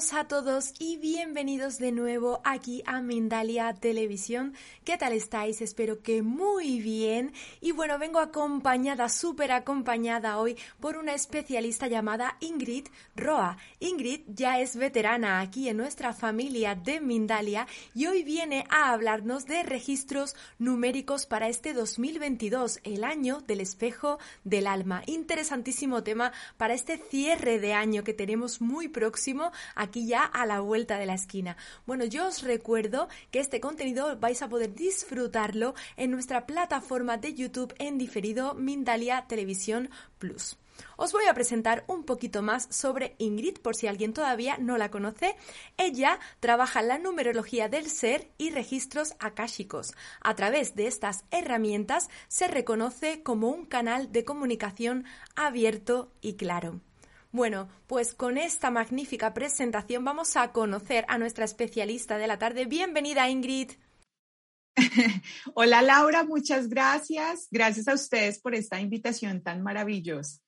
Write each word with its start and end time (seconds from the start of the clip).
Saludos 0.00 0.12
a 0.14 0.28
todos 0.28 0.72
y 0.78 0.96
bienvenidos 0.96 1.09
de 1.40 1.90
nuevo 1.90 2.42
aquí 2.44 2.82
a 2.84 3.00
Mindalia 3.00 3.72
Televisión. 3.72 4.52
¿Qué 4.84 4.98
tal 4.98 5.14
estáis? 5.14 5.62
Espero 5.62 6.02
que 6.02 6.20
muy 6.20 6.80
bien. 6.80 7.32
Y 7.62 7.72
bueno, 7.72 7.98
vengo 7.98 8.18
acompañada, 8.18 9.08
súper 9.08 9.50
acompañada 9.52 10.36
hoy 10.36 10.58
por 10.80 10.98
una 10.98 11.14
especialista 11.14 11.86
llamada 11.86 12.36
Ingrid 12.40 12.88
Roa. 13.16 13.56
Ingrid 13.78 14.20
ya 14.28 14.60
es 14.60 14.76
veterana 14.76 15.40
aquí 15.40 15.70
en 15.70 15.78
nuestra 15.78 16.12
familia 16.12 16.74
de 16.74 17.00
Mindalia 17.00 17.66
y 17.94 18.04
hoy 18.04 18.22
viene 18.22 18.66
a 18.68 18.92
hablarnos 18.92 19.46
de 19.46 19.62
registros 19.62 20.36
numéricos 20.58 21.24
para 21.24 21.48
este 21.48 21.72
2022, 21.72 22.80
el 22.84 23.02
año 23.02 23.40
del 23.40 23.62
espejo 23.62 24.18
del 24.44 24.66
alma. 24.66 25.02
Interesantísimo 25.06 26.02
tema 26.02 26.32
para 26.58 26.74
este 26.74 26.98
cierre 26.98 27.58
de 27.58 27.72
año 27.72 28.04
que 28.04 28.12
tenemos 28.12 28.60
muy 28.60 28.88
próximo 28.88 29.52
aquí 29.74 30.06
ya 30.06 30.22
a 30.22 30.44
la 30.44 30.60
vuelta 30.60 30.98
de 30.98 31.06
la 31.06 31.14
esquina. 31.14 31.29
Bueno, 31.86 32.04
yo 32.04 32.26
os 32.26 32.42
recuerdo 32.42 33.08
que 33.30 33.38
este 33.38 33.60
contenido 33.60 34.18
vais 34.18 34.42
a 34.42 34.48
poder 34.48 34.74
disfrutarlo 34.74 35.74
en 35.96 36.10
nuestra 36.10 36.44
plataforma 36.46 37.18
de 37.18 37.34
YouTube 37.34 37.74
en 37.78 37.98
diferido 37.98 38.54
Mindalia 38.54 39.26
Televisión 39.28 39.90
Plus. 40.18 40.56
Os 40.96 41.12
voy 41.12 41.26
a 41.26 41.34
presentar 41.34 41.84
un 41.86 42.04
poquito 42.04 42.42
más 42.42 42.66
sobre 42.70 43.14
Ingrid 43.18 43.58
por 43.58 43.76
si 43.76 43.86
alguien 43.86 44.12
todavía 44.12 44.56
no 44.58 44.76
la 44.78 44.90
conoce. 44.90 45.36
Ella 45.76 46.18
trabaja 46.40 46.82
la 46.82 46.98
numerología 46.98 47.68
del 47.68 47.88
ser 47.90 48.30
y 48.38 48.50
registros 48.50 49.14
akáshicos. 49.18 49.92
A 50.20 50.34
través 50.34 50.74
de 50.74 50.86
estas 50.86 51.24
herramientas 51.30 52.08
se 52.28 52.48
reconoce 52.48 53.22
como 53.22 53.50
un 53.50 53.66
canal 53.66 54.10
de 54.10 54.24
comunicación 54.24 55.04
abierto 55.36 56.12
y 56.20 56.34
claro. 56.34 56.80
Bueno, 57.32 57.68
pues 57.86 58.12
con 58.12 58.38
esta 58.38 58.70
magnífica 58.72 59.32
presentación 59.32 60.04
vamos 60.04 60.36
a 60.36 60.50
conocer 60.50 61.04
a 61.08 61.16
nuestra 61.16 61.44
especialista 61.44 62.18
de 62.18 62.26
la 62.26 62.38
tarde. 62.38 62.64
Bienvenida, 62.64 63.28
Ingrid. 63.28 63.70
Hola 65.54 65.80
Laura, 65.82 66.24
muchas 66.24 66.68
gracias. 66.68 67.46
Gracias 67.50 67.86
a 67.86 67.94
ustedes 67.94 68.40
por 68.40 68.54
esta 68.54 68.80
invitación 68.80 69.42
tan 69.42 69.62
maravillosa. 69.62 70.40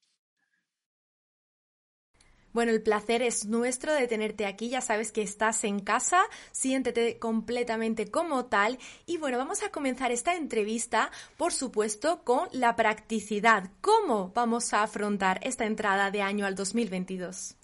Bueno, 2.53 2.73
el 2.73 2.83
placer 2.83 3.23
es 3.23 3.47
nuestro 3.47 3.95
de 3.95 4.07
tenerte 4.07 4.47
aquí. 4.47 4.69
Ya 4.69 4.81
sabes 4.81 5.11
que 5.11 5.23
estás 5.23 5.65
en 5.65 5.81
casa, 5.81 6.23
siéntete 6.51 7.19
completamente 7.19 8.11
como 8.11 8.47
tal. 8.47 8.79
Y 9.07 9.17
bueno, 9.17 9.39
vamos 9.39 9.63
a 9.63 9.71
comenzar 9.71 10.13
esta 10.13 10.35
entrevista, 10.35 11.11
por 11.37 11.53
supuesto, 11.53 12.23
con 12.25 12.49
la 12.53 12.77
practicidad. 12.77 13.71
¿Cómo 13.81 14.33
vamos 14.35 14.75
a 14.75 14.83
afrontar 14.83 15.41
esta 15.43 15.65
entrada 15.65 16.11
de 16.11 16.23
año 16.23 16.45
al 16.45 16.55
2022? 16.55 17.57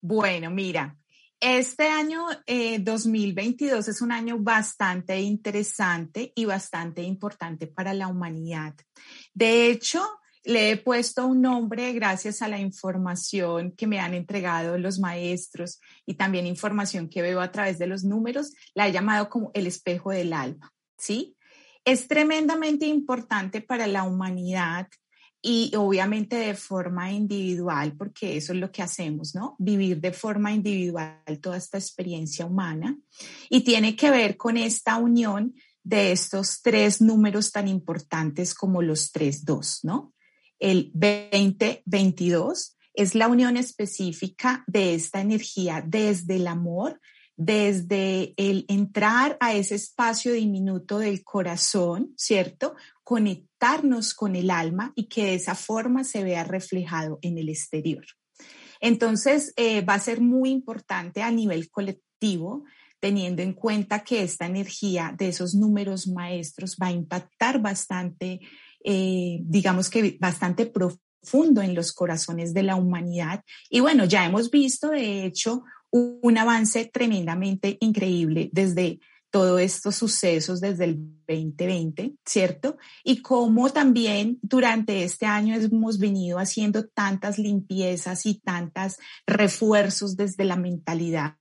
Bueno, 0.00 0.50
mira, 0.50 0.96
este 1.40 1.88
año 1.88 2.26
2022 2.80 3.86
eh, 3.86 3.90
es 3.90 4.00
un 4.00 4.10
año 4.10 4.38
bastante 4.38 5.20
interesante 5.20 6.32
y 6.34 6.44
bastante 6.46 7.02
importante 7.02 7.66
para 7.66 7.94
la 7.94 8.08
humanidad. 8.08 8.74
De 9.34 9.70
hecho, 9.70 10.17
le 10.44 10.70
he 10.70 10.76
puesto 10.76 11.26
un 11.26 11.42
nombre 11.42 11.92
gracias 11.92 12.42
a 12.42 12.48
la 12.48 12.58
información 12.58 13.72
que 13.72 13.86
me 13.86 14.00
han 14.00 14.14
entregado 14.14 14.78
los 14.78 14.98
maestros 14.98 15.80
y 16.06 16.14
también 16.14 16.46
información 16.46 17.08
que 17.08 17.22
veo 17.22 17.40
a 17.40 17.52
través 17.52 17.78
de 17.78 17.86
los 17.86 18.04
números. 18.04 18.52
La 18.74 18.88
he 18.88 18.92
llamado 18.92 19.28
como 19.28 19.50
el 19.54 19.66
espejo 19.66 20.10
del 20.10 20.32
alma, 20.32 20.72
¿sí? 20.96 21.36
Es 21.84 22.08
tremendamente 22.08 22.86
importante 22.86 23.60
para 23.60 23.86
la 23.86 24.04
humanidad 24.04 24.88
y 25.40 25.72
obviamente 25.76 26.36
de 26.36 26.54
forma 26.54 27.12
individual, 27.12 27.96
porque 27.96 28.36
eso 28.36 28.52
es 28.52 28.58
lo 28.58 28.72
que 28.72 28.82
hacemos, 28.82 29.34
¿no? 29.34 29.54
Vivir 29.58 30.00
de 30.00 30.12
forma 30.12 30.52
individual 30.52 31.22
toda 31.40 31.56
esta 31.56 31.78
experiencia 31.78 32.44
humana 32.44 32.98
y 33.48 33.62
tiene 33.62 33.94
que 33.94 34.10
ver 34.10 34.36
con 34.36 34.56
esta 34.56 34.96
unión 34.96 35.54
de 35.82 36.12
estos 36.12 36.60
tres 36.60 37.00
números 37.00 37.52
tan 37.52 37.68
importantes 37.68 38.54
como 38.54 38.82
los 38.82 39.10
tres 39.12 39.44
dos, 39.44 39.80
¿no? 39.84 40.12
El 40.58 40.90
2022 40.94 42.76
es 42.94 43.14
la 43.14 43.28
unión 43.28 43.56
específica 43.56 44.64
de 44.66 44.94
esta 44.94 45.20
energía 45.20 45.84
desde 45.86 46.36
el 46.36 46.48
amor, 46.48 47.00
desde 47.36 48.34
el 48.36 48.64
entrar 48.68 49.36
a 49.38 49.54
ese 49.54 49.76
espacio 49.76 50.32
diminuto 50.32 50.98
del 50.98 51.22
corazón, 51.22 52.12
¿cierto? 52.16 52.74
Conectarnos 53.04 54.14
con 54.14 54.34
el 54.34 54.50
alma 54.50 54.92
y 54.96 55.04
que 55.04 55.26
de 55.26 55.34
esa 55.34 55.54
forma 55.54 56.02
se 56.02 56.24
vea 56.24 56.42
reflejado 56.42 57.20
en 57.22 57.38
el 57.38 57.48
exterior. 57.48 58.04
Entonces, 58.80 59.52
eh, 59.56 59.82
va 59.82 59.94
a 59.94 60.00
ser 60.00 60.20
muy 60.20 60.50
importante 60.50 61.22
a 61.22 61.30
nivel 61.30 61.70
colectivo, 61.70 62.64
teniendo 63.00 63.42
en 63.42 63.52
cuenta 63.52 64.02
que 64.02 64.22
esta 64.22 64.46
energía 64.46 65.14
de 65.16 65.28
esos 65.28 65.54
números 65.54 66.08
maestros 66.08 66.76
va 66.82 66.88
a 66.88 66.92
impactar 66.92 67.60
bastante 67.60 68.40
eh, 68.84 69.40
digamos 69.42 69.90
que 69.90 70.16
bastante 70.20 70.66
profundo 70.66 71.62
en 71.62 71.74
los 71.74 71.92
corazones 71.92 72.54
de 72.54 72.62
la 72.62 72.76
humanidad. 72.76 73.42
Y 73.70 73.80
bueno, 73.80 74.04
ya 74.04 74.24
hemos 74.24 74.50
visto, 74.50 74.90
de 74.90 75.24
hecho, 75.24 75.64
un 75.90 76.38
avance 76.38 76.90
tremendamente 76.92 77.78
increíble 77.80 78.50
desde 78.52 79.00
todos 79.30 79.60
estos 79.60 79.96
sucesos 79.96 80.60
desde 80.60 80.84
el 80.84 80.96
2020, 81.26 82.14
¿cierto? 82.24 82.78
Y 83.04 83.20
cómo 83.20 83.70
también 83.70 84.38
durante 84.40 85.04
este 85.04 85.26
año 85.26 85.54
hemos 85.54 85.98
venido 85.98 86.38
haciendo 86.38 86.86
tantas 86.88 87.38
limpiezas 87.38 88.24
y 88.24 88.40
tantos 88.40 88.96
refuerzos 89.26 90.16
desde 90.16 90.44
la 90.44 90.56
mentalidad. 90.56 91.36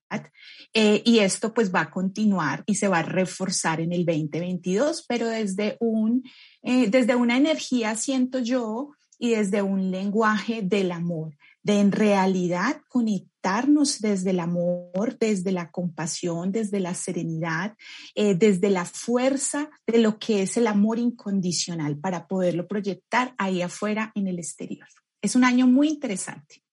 Eh, 0.73 1.01
y 1.05 1.19
esto 1.19 1.53
pues 1.53 1.73
va 1.73 1.81
a 1.81 1.89
continuar 1.89 2.63
y 2.65 2.75
se 2.75 2.87
va 2.87 2.99
a 2.99 3.03
reforzar 3.03 3.79
en 3.79 3.93
el 3.93 4.05
2022, 4.05 5.05
pero 5.07 5.27
desde, 5.27 5.77
un, 5.79 6.23
eh, 6.67 6.89
desde 6.89 7.15
una 7.15 7.37
energía, 7.37 7.95
siento 7.95 8.39
yo, 8.39 8.91
y 9.17 9.29
desde 9.29 9.61
un 9.61 9.89
lenguaje 9.89 10.61
del 10.61 10.91
amor, 10.91 11.37
de 11.63 11.79
en 11.79 11.93
realidad 11.93 12.81
conectarnos 12.89 14.01
desde 14.01 14.31
el 14.31 14.41
amor, 14.41 15.17
desde 15.17 15.53
la 15.53 15.71
compasión, 15.71 16.51
desde 16.51 16.81
la 16.81 16.93
serenidad, 16.93 17.77
eh, 18.15 18.35
desde 18.35 18.69
la 18.69 18.83
fuerza 18.83 19.69
de 19.85 19.99
lo 19.99 20.19
que 20.19 20.41
es 20.41 20.57
el 20.57 20.67
amor 20.67 20.99
incondicional 20.99 21.97
para 21.97 22.27
poderlo 22.27 22.67
proyectar 22.67 23.33
ahí 23.37 23.61
afuera 23.61 24.11
en 24.13 24.27
el 24.27 24.37
exterior. 24.37 24.87
Es 25.21 25.37
un 25.37 25.45
año 25.45 25.67
muy 25.67 25.87
interesante. 25.87 26.63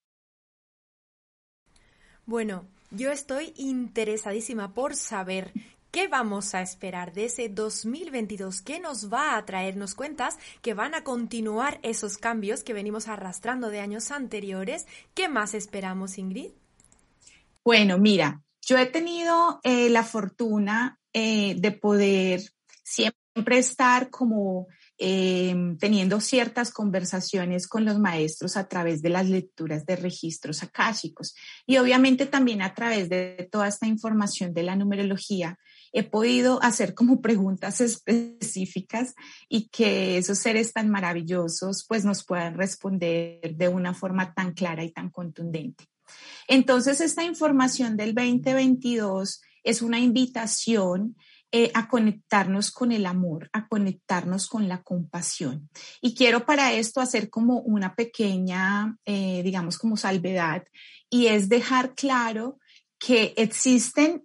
Bueno, 2.27 2.67
yo 2.91 3.13
estoy 3.13 3.53
interesadísima 3.57 4.75
por 4.75 4.97
saber 4.97 5.53
¿Qué 5.95 6.09
vamos 6.09 6.57
a 6.57 6.61
esperar 6.61 7.13
de 7.13 7.27
ese 7.27 7.49
2022? 7.49 8.63
¿Qué 8.63 8.81
nos 8.81 9.13
va 9.13 9.37
a 9.37 9.47
traer? 9.47 9.77
Nos 9.77 9.95
cuentas 9.95 10.41
que 10.61 10.75
van 10.75 10.93
a 10.93 11.05
continuar 11.05 11.79
esos 11.85 12.19
cambios 12.19 12.65
que 12.65 12.73
venimos 12.73 13.07
arrastrando 13.07 13.71
de 13.71 13.79
años 13.79 14.11
anteriores. 14.11 14.89
¿Qué 15.15 15.29
más 15.29 15.55
esperamos, 15.55 16.19
Ingrid? 16.19 16.51
Bueno, 17.63 17.97
mira, 17.99 18.43
yo 18.63 18.77
he 18.77 18.87
tenido 18.87 19.61
eh, 19.63 19.89
la 19.89 20.03
fortuna 20.03 20.99
eh, 21.13 21.55
de 21.59 21.71
poder 21.71 22.43
siempre 22.83 23.59
estar 23.59 24.11
como 24.11 24.67
Em, 24.97 25.77
teniendo 25.77 26.21
ciertas 26.21 26.71
conversaciones 26.71 27.67
con 27.67 27.85
los 27.85 27.99
maestros 27.99 28.57
a 28.57 28.69
través 28.69 29.03
de 29.03 29.09
las 29.09 29.29
lecturas 29.29 29.85
de 29.87 29.97
registros 29.97 30.63
akáshicos 30.63 31.35
y 31.67 31.79
obviamente 31.79 32.27
también 32.27 32.63
a 32.63 32.75
través 32.75 33.09
de 33.09 33.49
toda 33.51 33.67
esta 33.67 33.89
información 33.89 34.55
de 34.55 34.63
la 34.63 34.77
numerología 34.77 35.59
he 35.95 36.03
podido 36.03 36.61
hacer 36.63 36.93
como 36.93 37.23
preguntas 37.23 37.81
específicas 37.81 39.15
y 39.49 39.69
que 39.69 40.19
esos 40.19 40.39
seres 40.39 40.73
tan 40.73 40.91
maravillosos 40.91 41.87
pues 41.89 42.05
nos 42.05 42.25
puedan 42.25 42.55
responder 42.55 43.55
de 43.55 43.69
una 43.69 43.95
forma 43.95 44.35
tan 44.35 44.55
clara 44.55 44.83
y 44.83 44.91
tan 44.91 45.09
contundente. 45.09 45.87
Entonces 46.49 47.01
esta 47.01 47.23
información 47.23 47.97
del 47.97 48.13
2022 48.13 49.41
es 49.63 49.83
una 49.83 50.01
invitación 50.01 51.17
eh, 51.53 51.71
a 51.75 51.87
conectarnos 51.87 52.73
con 52.73 52.91
el 52.91 53.07
amor, 53.07 53.49
a 53.53 53.69
conectarnos 53.69 54.49
con 54.49 54.69
la 54.69 54.83
compasión. 54.83 55.71
Y 56.01 56.17
quiero 56.17 56.45
para 56.45 56.73
esto 56.73 57.01
hacer 57.01 57.31
como 57.31 57.61
una 57.61 57.95
pequeña, 57.95 58.99
eh, 59.05 59.43
digamos, 59.45 59.79
como 59.79 59.97
salvedad, 59.97 60.65
y 61.09 61.29
es 61.29 61.49
dejar 61.49 61.95
claro 61.95 62.59
que 62.99 63.35
existen 63.37 64.25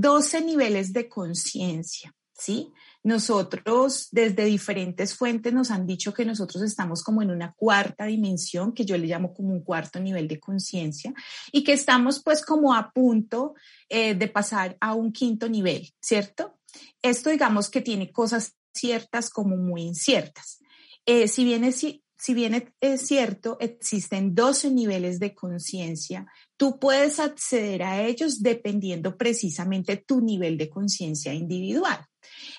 12 0.00 0.42
niveles 0.42 0.92
de 0.92 1.08
conciencia, 1.08 2.14
¿sí? 2.32 2.72
Nosotros 3.02 4.08
desde 4.10 4.44
diferentes 4.44 5.14
fuentes 5.14 5.52
nos 5.52 5.70
han 5.70 5.86
dicho 5.86 6.12
que 6.12 6.24
nosotros 6.24 6.62
estamos 6.62 7.02
como 7.02 7.22
en 7.22 7.30
una 7.30 7.52
cuarta 7.54 8.06
dimensión, 8.06 8.72
que 8.72 8.84
yo 8.84 8.98
le 8.98 9.06
llamo 9.06 9.32
como 9.32 9.50
un 9.50 9.62
cuarto 9.62 10.00
nivel 10.00 10.28
de 10.28 10.40
conciencia, 10.40 11.14
y 11.52 11.64
que 11.64 11.72
estamos 11.72 12.22
pues 12.22 12.44
como 12.44 12.74
a 12.74 12.90
punto 12.92 13.54
eh, 13.88 14.14
de 14.14 14.28
pasar 14.28 14.76
a 14.80 14.94
un 14.94 15.12
quinto 15.12 15.48
nivel, 15.48 15.90
¿cierto? 16.00 16.58
Esto 17.02 17.30
digamos 17.30 17.70
que 17.70 17.80
tiene 17.80 18.12
cosas 18.12 18.56
ciertas 18.74 19.30
como 19.30 19.56
muy 19.56 19.82
inciertas. 19.82 20.58
Eh, 21.06 21.28
si 21.28 21.44
bien 21.44 21.64
es, 21.64 21.76
si 21.76 22.34
bien 22.34 22.74
es 22.80 23.06
cierto, 23.06 23.56
existen 23.60 24.34
12 24.34 24.70
niveles 24.70 25.18
de 25.18 25.34
conciencia, 25.34 26.26
tú 26.58 26.78
puedes 26.78 27.20
acceder 27.20 27.82
a 27.84 28.02
ellos 28.02 28.42
dependiendo 28.42 29.16
precisamente 29.16 29.96
tu 29.96 30.20
nivel 30.20 30.58
de 30.58 30.68
conciencia 30.68 31.32
individual. 31.32 32.04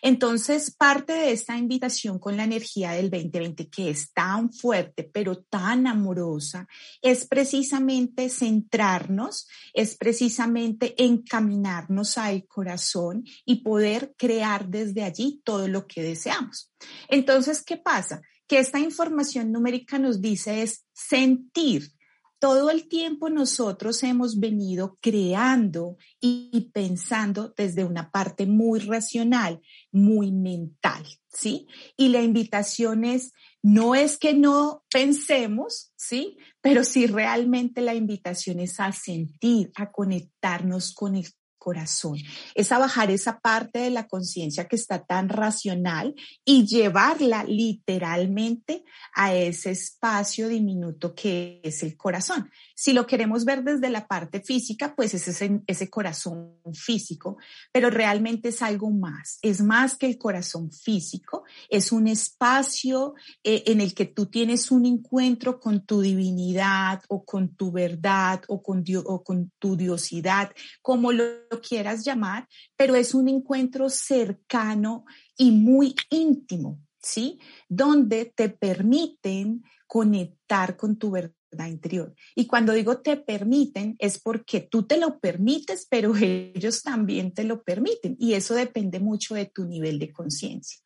Entonces, 0.01 0.74
parte 0.74 1.13
de 1.13 1.31
esta 1.31 1.57
invitación 1.57 2.18
con 2.18 2.38
la 2.38 2.46
energía 2.46 2.92
del 2.92 3.10
2020, 3.10 3.69
que 3.69 3.90
es 3.90 4.12
tan 4.13 4.51
fuerte, 4.51 5.04
pero 5.04 5.44
tan 5.44 5.86
amorosa, 5.86 6.66
es 7.01 7.28
precisamente 7.28 8.30
centrarnos, 8.30 9.48
es 9.74 9.98
precisamente 9.98 10.95
encaminarnos 11.04 12.18
al 12.18 12.48
corazón 12.48 13.25
y 13.45 13.62
poder 13.62 14.16
crear 14.18 14.69
desde 14.69 15.04
allí 15.04 15.42
todo 15.44 15.68
lo 15.68 15.86
que 15.86 16.02
deseamos. 16.02 16.72
Entonces, 17.10 17.62
¿qué 17.63 17.78
pasa? 17.78 18.22
Que 18.48 18.60
esta 18.60 18.80
información 18.80 19.52
numérica 19.52 20.00
nos 20.00 20.22
dice 20.22 20.63
es 20.63 20.86
sentir, 20.94 21.92
todo 22.39 22.69
el 22.69 22.88
tiempo 22.88 23.30
nosotros 23.30 24.01
hemos 24.03 24.39
venido 24.39 24.97
creando 25.01 25.97
y 26.21 26.71
pensando 26.74 27.53
desde 27.56 27.83
una 27.83 28.12
parte 28.12 28.45
muy 28.45 28.80
racional, 28.80 29.62
muy 29.91 30.31
mental, 30.31 31.06
¿sí? 31.27 31.68
Y 31.97 32.07
la 32.07 32.21
invitación 32.21 33.03
es, 33.03 33.33
no 33.62 33.94
es 33.94 34.18
que 34.18 34.33
no 34.33 34.83
pensemos, 34.89 35.91
¿sí? 35.97 36.38
Pero 36.62 36.86
sí 36.86 37.07
realmente 37.07 37.81
la 37.81 37.94
invitación 37.94 38.62
es 38.62 38.80
a 38.80 38.94
sentir, 38.94 39.71
a 39.75 39.92
conectarnos 39.92 40.94
con 40.94 41.15
el 41.15 41.27
corazón, 41.59 42.17
es 42.56 42.71
a 42.71 42.79
bajar 42.79 43.11
esa 43.11 43.39
parte 43.39 43.79
de 43.79 43.91
la 43.91 44.07
conciencia 44.07 44.67
que 44.67 44.75
está 44.75 45.06
tan 45.06 45.29
racional 45.29 46.15
y 46.44 46.65
llevarla 46.65 47.44
literalmente 47.44 48.83
a 49.13 49.35
ese 49.35 49.71
espacio 49.71 50.47
diminuto 50.47 51.13
que 51.13 51.59
es 51.63 51.83
el 51.83 51.95
corazón. 51.95 52.50
Si 52.75 52.94
lo 52.94 53.06
queremos 53.06 53.45
ver 53.45 53.63
desde 53.63 53.89
la 53.89 54.07
parte 54.07 54.41
física, 54.41 54.95
pues 54.95 55.13
es 55.13 55.27
ese, 55.27 55.61
ese 55.67 55.89
corazón 55.89 56.56
físico, 56.73 57.38
pero 57.71 57.89
realmente 57.89 58.50
es 58.50 58.61
algo 58.61 58.89
más, 58.89 59.38
es 59.41 59.61
más 59.61 59.97
que 59.97 60.07
el 60.07 60.17
corazón 60.17 60.71
físico, 60.71 61.44
es 61.69 61.91
un 61.91 62.07
espacio 62.07 63.13
eh, 63.44 63.63
en 63.67 63.81
el 63.81 63.94
que 63.94 64.06
tú 64.06 64.27
tienes 64.27 64.71
un 64.71 64.85
encuentro 64.85 65.59
con 65.59 65.85
tu 65.85 66.01
divinidad 66.01 67.01
o 67.09 67.25
con 67.25 67.56
tu 67.56 67.71
verdad 67.71 68.41
o 68.47 68.61
con, 68.61 68.83
o 69.06 69.23
con 69.23 69.51
tu 69.59 69.75
diosidad, 69.75 70.51
como 70.81 71.11
lo 71.11 71.25
quieras 71.62 72.06
llamar, 72.06 72.48
pero 72.75 72.96
es 72.96 73.13
un 73.13 73.28
encuentro 73.28 73.90
cercano 73.90 75.06
y 75.38 75.51
muy 75.51 75.96
íntimo, 76.10 76.80
¿sí? 77.01 77.40
Donde 77.68 78.25
te 78.25 78.50
permiten 78.50 79.63
conectar 79.88 80.78
con 80.78 80.98
tu 80.98 81.12
verdad 81.12 81.68
interior. 81.68 82.13
Y 82.36 82.46
cuando 82.46 82.74
digo 82.74 83.00
te 83.00 83.18
permiten, 83.18 83.96
es 83.98 84.19
porque 84.19 84.62
tú 84.62 84.84
te 84.84 84.98
lo 84.98 85.19
permites, 85.19 85.88
pero 85.90 86.13
ellos 86.22 86.84
también 86.84 87.34
te 87.34 87.44
lo 87.44 87.63
permiten. 87.63 88.16
Y 88.19 88.34
eso 88.34 88.54
depende 88.54 89.00
mucho 89.00 89.36
de 89.36 89.45
tu 89.48 89.66
nivel 89.66 89.98
de 90.00 90.12
conciencia. 90.13 90.80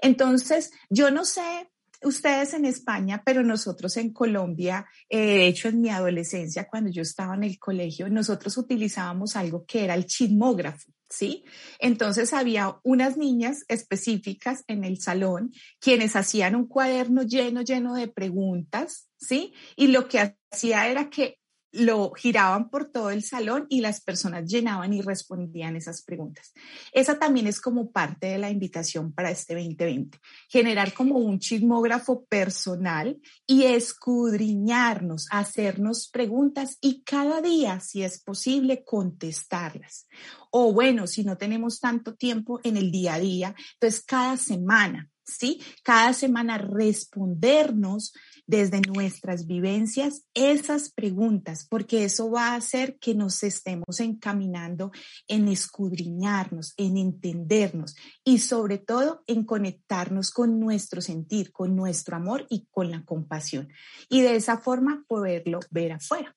Entonces, 0.00 0.70
yo 0.88 1.10
no 1.10 1.24
sé 1.24 1.70
ustedes 2.04 2.54
en 2.54 2.64
España, 2.64 3.22
pero 3.24 3.42
nosotros 3.42 3.96
en 3.96 4.12
Colombia, 4.12 4.86
eh, 5.08 5.18
de 5.18 5.46
hecho 5.48 5.68
en 5.68 5.80
mi 5.80 5.90
adolescencia, 5.90 6.68
cuando 6.68 6.90
yo 6.90 7.02
estaba 7.02 7.34
en 7.34 7.44
el 7.44 7.58
colegio, 7.58 8.08
nosotros 8.08 8.56
utilizábamos 8.56 9.36
algo 9.36 9.64
que 9.66 9.84
era 9.84 9.94
el 9.94 10.06
chismógrafo. 10.06 10.90
¿Sí? 11.06 11.44
Entonces 11.78 12.32
había 12.32 12.80
unas 12.82 13.16
niñas 13.16 13.64
específicas 13.68 14.64
en 14.66 14.82
el 14.82 15.00
salón 15.00 15.52
quienes 15.78 16.16
hacían 16.16 16.56
un 16.56 16.66
cuaderno 16.66 17.22
lleno, 17.22 17.62
lleno 17.62 17.94
de 17.94 18.08
preguntas, 18.08 19.08
¿sí? 19.16 19.52
Y 19.76 19.88
lo 19.88 20.08
que 20.08 20.34
hacía 20.50 20.88
era 20.88 21.10
que 21.10 21.38
lo 21.74 22.12
giraban 22.12 22.70
por 22.70 22.90
todo 22.90 23.10
el 23.10 23.24
salón 23.24 23.66
y 23.68 23.80
las 23.80 24.00
personas 24.00 24.50
llenaban 24.50 24.92
y 24.92 25.02
respondían 25.02 25.76
esas 25.76 26.02
preguntas. 26.02 26.52
Esa 26.92 27.18
también 27.18 27.46
es 27.46 27.60
como 27.60 27.90
parte 27.90 28.28
de 28.28 28.38
la 28.38 28.50
invitación 28.50 29.12
para 29.12 29.30
este 29.30 29.54
2020, 29.54 30.18
generar 30.48 30.92
como 30.94 31.18
un 31.18 31.40
chismógrafo 31.40 32.24
personal 32.26 33.20
y 33.46 33.64
escudriñarnos, 33.64 35.26
hacernos 35.30 36.08
preguntas 36.08 36.78
y 36.80 37.02
cada 37.02 37.40
día, 37.40 37.80
si 37.80 38.02
es 38.02 38.22
posible, 38.22 38.84
contestarlas. 38.84 40.06
O 40.50 40.72
bueno, 40.72 41.06
si 41.08 41.24
no 41.24 41.36
tenemos 41.36 41.80
tanto 41.80 42.14
tiempo 42.14 42.60
en 42.62 42.76
el 42.76 42.92
día 42.92 43.14
a 43.14 43.20
día, 43.20 43.54
entonces 43.74 44.04
cada 44.04 44.36
semana, 44.36 45.10
¿sí? 45.24 45.60
Cada 45.82 46.12
semana 46.12 46.58
respondernos 46.58 48.12
desde 48.46 48.80
nuestras 48.80 49.46
vivencias 49.46 50.24
esas 50.34 50.90
preguntas, 50.90 51.66
porque 51.68 52.04
eso 52.04 52.30
va 52.30 52.48
a 52.48 52.56
hacer 52.56 52.98
que 52.98 53.14
nos 53.14 53.42
estemos 53.42 54.00
encaminando 54.00 54.92
en 55.28 55.48
escudriñarnos, 55.48 56.74
en 56.76 56.96
entendernos 56.96 57.96
y 58.24 58.38
sobre 58.38 58.78
todo 58.78 59.22
en 59.26 59.44
conectarnos 59.44 60.30
con 60.30 60.60
nuestro 60.60 61.00
sentir, 61.00 61.52
con 61.52 61.74
nuestro 61.74 62.16
amor 62.16 62.46
y 62.50 62.66
con 62.70 62.90
la 62.90 63.04
compasión. 63.04 63.68
Y 64.08 64.20
de 64.20 64.36
esa 64.36 64.58
forma 64.58 65.04
poderlo 65.08 65.60
ver 65.70 65.92
afuera. 65.92 66.36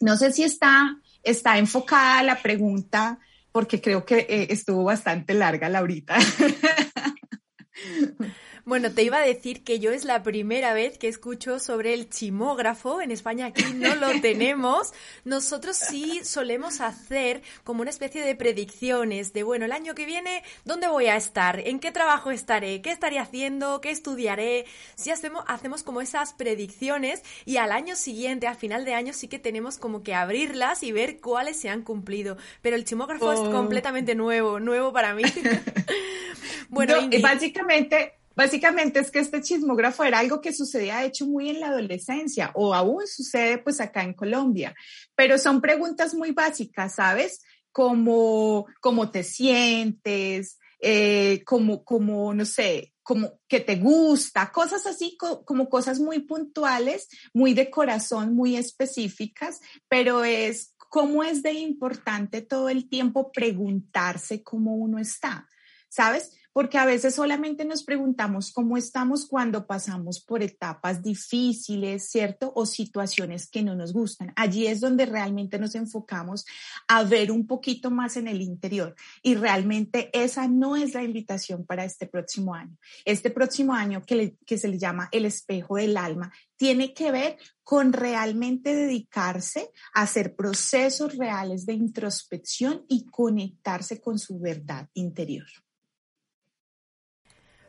No 0.00 0.16
sé 0.16 0.32
si 0.32 0.42
está, 0.42 1.00
está 1.22 1.58
enfocada 1.58 2.22
la 2.22 2.42
pregunta, 2.42 3.18
porque 3.52 3.80
creo 3.80 4.04
que 4.04 4.26
eh, 4.28 4.48
estuvo 4.50 4.84
bastante 4.84 5.32
larga, 5.32 5.68
Laurita. 5.68 6.16
Bueno, 8.66 8.90
te 8.92 9.02
iba 9.02 9.18
a 9.18 9.26
decir 9.26 9.62
que 9.62 9.78
yo 9.78 9.92
es 9.92 10.06
la 10.06 10.22
primera 10.22 10.72
vez 10.72 10.96
que 10.96 11.08
escucho 11.08 11.58
sobre 11.58 11.92
el 11.92 12.08
chimógrafo. 12.08 13.02
En 13.02 13.10
España 13.10 13.46
aquí 13.46 13.62
no 13.74 13.94
lo 13.94 14.08
tenemos. 14.22 14.94
Nosotros 15.24 15.76
sí 15.76 16.24
solemos 16.24 16.80
hacer 16.80 17.42
como 17.62 17.82
una 17.82 17.90
especie 17.90 18.22
de 18.22 18.34
predicciones 18.34 19.34
de, 19.34 19.42
bueno, 19.42 19.66
el 19.66 19.72
año 19.72 19.94
que 19.94 20.06
viene, 20.06 20.42
¿dónde 20.64 20.88
voy 20.88 21.06
a 21.08 21.16
estar? 21.16 21.60
¿En 21.60 21.78
qué 21.78 21.92
trabajo 21.92 22.30
estaré? 22.30 22.80
¿Qué 22.80 22.90
estaré 22.90 23.18
haciendo? 23.18 23.82
¿Qué 23.82 23.90
estudiaré? 23.90 24.64
Sí 24.94 25.10
hacemos, 25.10 25.44
hacemos 25.46 25.82
como 25.82 26.00
esas 26.00 26.32
predicciones 26.32 27.22
y 27.44 27.58
al 27.58 27.70
año 27.70 27.96
siguiente, 27.96 28.46
al 28.46 28.56
final 28.56 28.86
de 28.86 28.94
año, 28.94 29.12
sí 29.12 29.28
que 29.28 29.38
tenemos 29.38 29.76
como 29.76 30.02
que 30.02 30.14
abrirlas 30.14 30.82
y 30.82 30.90
ver 30.90 31.20
cuáles 31.20 31.60
se 31.60 31.68
han 31.68 31.82
cumplido. 31.82 32.38
Pero 32.62 32.76
el 32.76 32.86
chimógrafo 32.86 33.30
es 33.30 33.40
oh. 33.40 33.50
completamente 33.50 34.14
nuevo, 34.14 34.58
nuevo 34.58 34.90
para 34.90 35.12
mí. 35.12 35.22
bueno, 36.70 36.94
básicamente 37.20 38.14
Básicamente 38.36 39.00
es 39.00 39.10
que 39.10 39.20
este 39.20 39.40
chismógrafo 39.40 40.04
era 40.04 40.18
algo 40.18 40.40
que 40.40 40.52
sucedía 40.52 40.98
de 40.98 41.06
hecho 41.06 41.26
muy 41.26 41.50
en 41.50 41.60
la 41.60 41.68
adolescencia 41.68 42.50
o 42.54 42.74
aún 42.74 43.06
sucede 43.06 43.58
pues 43.58 43.80
acá 43.80 44.02
en 44.02 44.14
Colombia, 44.14 44.74
pero 45.14 45.38
son 45.38 45.60
preguntas 45.60 46.14
muy 46.14 46.32
básicas, 46.32 46.96
¿sabes? 46.96 47.42
Como 47.70 48.66
cómo 48.80 49.10
te 49.10 49.22
sientes, 49.22 50.58
eh, 50.80 51.42
como, 51.44 52.34
no 52.34 52.44
sé, 52.44 52.92
como 53.02 53.40
que 53.48 53.60
te 53.60 53.76
gusta, 53.76 54.50
cosas 54.52 54.86
así 54.86 55.16
como 55.18 55.68
cosas 55.68 56.00
muy 56.00 56.20
puntuales, 56.20 57.08
muy 57.32 57.54
de 57.54 57.70
corazón, 57.70 58.34
muy 58.34 58.56
específicas, 58.56 59.60
pero 59.88 60.24
es 60.24 60.74
cómo 60.90 61.24
es 61.24 61.42
de 61.42 61.52
importante 61.52 62.42
todo 62.42 62.68
el 62.68 62.88
tiempo 62.88 63.32
preguntarse 63.32 64.42
cómo 64.42 64.74
uno 64.74 64.98
está, 64.98 65.48
¿sabes? 65.88 66.32
Porque 66.54 66.78
a 66.78 66.86
veces 66.86 67.16
solamente 67.16 67.64
nos 67.64 67.82
preguntamos 67.82 68.52
cómo 68.52 68.76
estamos 68.76 69.26
cuando 69.26 69.66
pasamos 69.66 70.20
por 70.20 70.40
etapas 70.40 71.02
difíciles, 71.02 72.08
¿cierto? 72.08 72.52
O 72.54 72.64
situaciones 72.64 73.50
que 73.50 73.64
no 73.64 73.74
nos 73.74 73.92
gustan. 73.92 74.32
Allí 74.36 74.68
es 74.68 74.80
donde 74.80 75.04
realmente 75.04 75.58
nos 75.58 75.74
enfocamos 75.74 76.46
a 76.86 77.02
ver 77.02 77.32
un 77.32 77.48
poquito 77.48 77.90
más 77.90 78.16
en 78.16 78.28
el 78.28 78.40
interior 78.40 78.94
y 79.20 79.34
realmente 79.34 80.10
esa 80.12 80.46
no 80.46 80.76
es 80.76 80.94
la 80.94 81.02
invitación 81.02 81.66
para 81.66 81.84
este 81.84 82.06
próximo 82.06 82.54
año. 82.54 82.78
Este 83.04 83.30
próximo 83.30 83.74
año 83.74 84.04
que, 84.06 84.36
se 84.56 84.68
le 84.68 84.78
llama 84.78 85.08
el 85.10 85.24
espejo 85.24 85.74
del 85.74 85.96
alma 85.96 86.32
tiene 86.56 86.94
que 86.94 87.10
ver 87.10 87.36
con 87.64 87.92
realmente 87.92 88.76
dedicarse 88.76 89.70
a 89.92 90.02
hacer 90.02 90.36
procesos 90.36 91.16
reales 91.16 91.66
de 91.66 91.72
introspección 91.72 92.84
y 92.88 93.06
conectarse 93.06 94.00
con 94.00 94.20
su 94.20 94.38
verdad 94.38 94.88
interior. 94.94 95.63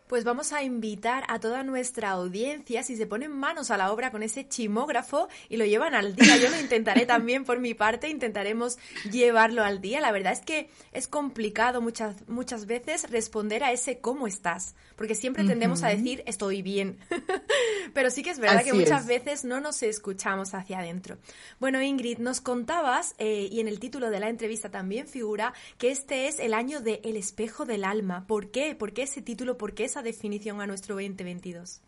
Pues 0.08 0.24
vamos 0.24 0.54
a 0.54 0.62
invitar 0.62 1.24
a 1.30 1.40
toda 1.40 1.64
nuestra 1.64 2.12
audiencia, 2.12 2.84
si 2.84 2.96
se 2.96 3.08
ponen 3.08 3.32
manos 3.32 3.72
a 3.72 3.78
la 3.78 3.92
obra 3.92 4.12
con 4.12 4.22
ese 4.22 4.48
chimógrafo 4.48 5.30
y 5.50 5.58
lo 5.58 5.66
llevan 5.66 5.96
al 5.96 6.16
día, 6.16 6.38
yo 6.38 6.52
lo 6.52 6.60
intentaré 6.60 7.06
también 7.08 7.44
por 7.44 7.60
mi 7.60 7.74
parte, 7.74 8.10
intentaremos 8.10 8.78
llevarlo 9.12 9.64
al 9.64 9.82
día. 9.82 10.02
La 10.02 10.12
verdad 10.12 10.34
es 10.34 10.42
que 10.42 10.70
es 10.92 11.08
complicado 11.08 11.82
muchas, 11.82 12.16
muchas 12.28 12.68
veces 12.68 13.10
responder 13.10 13.64
a 13.64 13.72
ese 13.72 13.98
cómo 13.98 14.28
estás, 14.28 14.76
porque 14.96 15.16
siempre 15.16 15.44
tendemos 15.44 15.82
a 15.82 15.88
decir 15.88 16.22
estoy 16.28 16.62
bien, 16.62 17.00
pero 17.96 18.12
sí 18.12 18.22
que 18.22 18.30
es 18.30 18.38
verdad 18.38 18.64
que 18.64 18.74
muchas 18.74 19.08
veces 19.08 19.44
no 19.44 19.60
nos 19.60 19.82
escuchamos 19.82 20.54
hacia 20.54 20.80
adentro. 20.80 21.18
Bueno, 21.60 21.82
Ingrid, 21.82 22.20
nos 22.20 22.42
contabas, 22.42 23.16
eh, 23.18 23.50
y 23.52 23.60
en 23.60 23.68
el 23.68 23.80
título 23.80 24.12
de 24.12 24.20
la 24.20 24.30
entrevista 24.30 24.70
también 24.70 25.08
figura, 25.08 25.54
que 25.80 25.90
este 25.90 26.28
es 26.28 26.38
el 26.38 26.54
año 26.54 26.80
de 26.80 27.02
El 27.04 27.18
espejo 27.18 27.66
del 27.66 27.84
alma. 27.84 28.28
¿Por 28.28 28.52
qué? 28.52 28.76
¿Por 28.76 28.94
qué 28.94 29.02
ese 29.04 29.24
título? 29.24 29.58
¿Por 29.58 29.74
qué 29.74 29.86
esa 29.86 29.95
definición 30.04 30.62
a 30.62 30.68
nuestro 30.68 30.96
2022? 30.96 31.82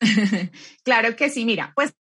claro 0.82 1.14
que 1.16 1.28
sí, 1.28 1.44
mira, 1.44 1.72
pues, 1.74 1.94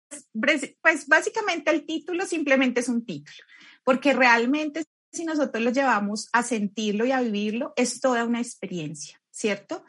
pues 0.81 1.07
básicamente 1.09 1.71
el 1.71 1.85
título 1.85 2.26
simplemente 2.26 2.81
es 2.81 2.88
un 2.88 3.05
título, 3.05 3.38
porque 3.85 4.12
realmente 4.12 4.85
si 5.12 5.25
nosotros 5.25 5.62
lo 5.62 5.71
llevamos 5.71 6.28
a 6.33 6.43
sentirlo 6.43 7.07
y 7.07 7.12
a 7.12 7.21
vivirlo, 7.21 7.73
es 7.76 8.00
toda 8.00 8.25
una 8.25 8.40
experiencia, 8.40 9.21
¿cierto? 9.31 9.85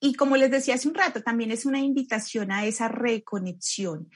Y 0.00 0.14
como 0.14 0.36
les 0.36 0.50
decía 0.50 0.74
hace 0.74 0.88
un 0.88 0.94
rato, 0.94 1.22
también 1.22 1.50
es 1.50 1.66
una 1.66 1.80
invitación 1.80 2.50
a 2.50 2.64
esa 2.64 2.88
reconexión, 2.88 4.10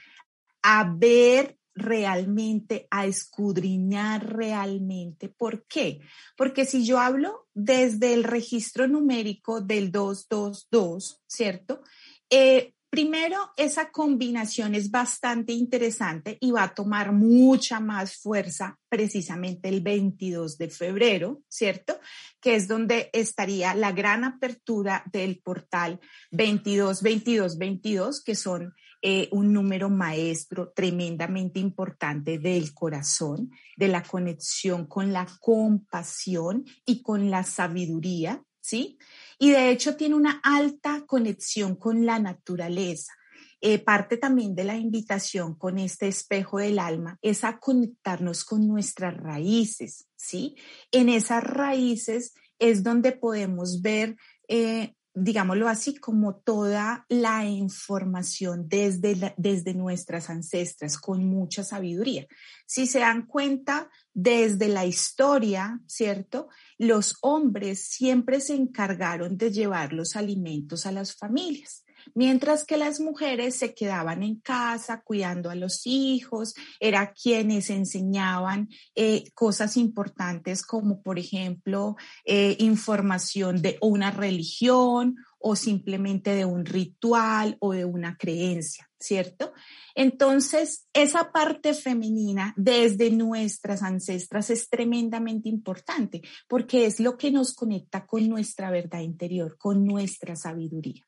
a 0.63 0.91
ver 0.95 1.58
realmente, 1.79 2.87
a 2.91 3.05
escudriñar 3.05 4.35
realmente. 4.35 5.29
¿Por 5.29 5.65
qué? 5.65 6.01
Porque 6.37 6.65
si 6.65 6.85
yo 6.85 6.99
hablo 6.99 7.47
desde 7.53 8.13
el 8.13 8.23
registro 8.23 8.87
numérico 8.87 9.61
del 9.61 9.91
222, 9.91 11.21
¿cierto? 11.27 11.81
Eh, 12.29 12.73
Primero, 12.89 13.51
esa 13.55 13.91
combinación 13.91 14.73
es 14.73 14.89
bastante 14.89 15.53
interesante 15.53 16.39
y 16.41 16.49
va 16.49 16.63
a 16.63 16.73
tomar 16.73 17.11
mucha 17.11 17.79
más 17.79 18.15
fuerza 18.15 18.79
precisamente 18.89 19.69
el 19.69 19.81
22 19.81 20.57
de 20.57 20.69
febrero, 20.69 21.43
¿cierto? 21.47 21.99
Que 22.41 22.55
es 22.55 22.67
donde 22.67 23.11
estaría 23.13 23.75
la 23.75 23.91
gran 23.91 24.23
apertura 24.23 25.03
del 25.13 25.39
portal 25.39 25.99
22, 26.31 27.03
22, 27.03 27.59
22, 27.59 28.23
que 28.23 28.33
son 28.33 28.73
eh, 29.01 29.29
un 29.31 29.53
número 29.53 29.89
maestro 29.89 30.73
tremendamente 30.75 31.59
importante 31.59 32.37
del 32.37 32.73
corazón, 32.73 33.51
de 33.77 33.87
la 33.87 34.03
conexión 34.03 34.87
con 34.87 35.13
la 35.13 35.25
compasión 35.39 36.65
y 36.85 37.01
con 37.01 37.29
la 37.29 37.43
sabiduría, 37.43 38.43
¿sí? 38.59 38.97
Y 39.37 39.51
de 39.51 39.69
hecho 39.69 39.95
tiene 39.95 40.15
una 40.15 40.41
alta 40.43 41.05
conexión 41.07 41.75
con 41.75 42.05
la 42.05 42.19
naturaleza. 42.19 43.13
Eh, 43.61 43.79
parte 43.79 44.17
también 44.17 44.55
de 44.55 44.63
la 44.63 44.75
invitación 44.75 45.55
con 45.55 45.79
este 45.79 46.07
espejo 46.07 46.59
del 46.59 46.79
alma 46.79 47.17
es 47.21 47.43
a 47.43 47.59
conectarnos 47.59 48.45
con 48.45 48.67
nuestras 48.67 49.15
raíces, 49.15 50.07
¿sí? 50.15 50.55
En 50.91 51.09
esas 51.09 51.43
raíces 51.43 52.33
es 52.57 52.83
donde 52.83 53.13
podemos 53.13 53.81
ver 53.81 54.17
eh, 54.47 54.93
digámoslo 55.13 55.67
así, 55.67 55.95
como 55.95 56.35
toda 56.35 57.05
la 57.09 57.45
información 57.45 58.67
desde, 58.67 59.33
desde 59.37 59.73
nuestras 59.73 60.29
ancestras, 60.29 60.97
con 60.97 61.25
mucha 61.25 61.63
sabiduría. 61.63 62.27
Si 62.65 62.87
se 62.87 62.99
dan 62.99 63.25
cuenta, 63.25 63.89
desde 64.13 64.67
la 64.67 64.85
historia, 64.85 65.79
¿cierto? 65.87 66.49
Los 66.77 67.17
hombres 67.21 67.83
siempre 67.87 68.41
se 68.41 68.55
encargaron 68.55 69.37
de 69.37 69.51
llevar 69.51 69.93
los 69.93 70.15
alimentos 70.15 70.85
a 70.85 70.91
las 70.91 71.15
familias 71.15 71.83
mientras 72.13 72.65
que 72.65 72.77
las 72.77 72.99
mujeres 72.99 73.55
se 73.55 73.73
quedaban 73.73 74.23
en 74.23 74.39
casa 74.39 75.01
cuidando 75.01 75.49
a 75.49 75.55
los 75.55 75.81
hijos, 75.85 76.53
era 76.79 77.13
quienes 77.13 77.69
enseñaban 77.69 78.69
eh, 78.95 79.25
cosas 79.33 79.77
importantes 79.77 80.63
como, 80.63 81.01
por 81.01 81.19
ejemplo, 81.19 81.95
eh, 82.25 82.55
información 82.59 83.61
de 83.61 83.77
una 83.81 84.11
religión 84.11 85.17
o 85.39 85.55
simplemente 85.55 86.31
de 86.35 86.45
un 86.45 86.65
ritual 86.65 87.57
o 87.59 87.71
de 87.71 87.85
una 87.85 88.17
creencia, 88.17 88.89
¿cierto? 88.99 89.53
Entonces, 89.95 90.87
esa 90.93 91.31
parte 91.31 91.73
femenina 91.73 92.53
desde 92.57 93.09
nuestras 93.09 93.81
ancestras 93.81 94.49
es 94.49 94.69
tremendamente 94.69 95.49
importante 95.49 96.21
porque 96.47 96.85
es 96.85 96.99
lo 96.99 97.17
que 97.17 97.31
nos 97.31 97.53
conecta 97.53 98.05
con 98.05 98.27
nuestra 98.27 98.69
verdad 98.69 98.99
interior, 98.99 99.57
con 99.57 99.85
nuestra 99.85 100.35
sabiduría. 100.35 101.05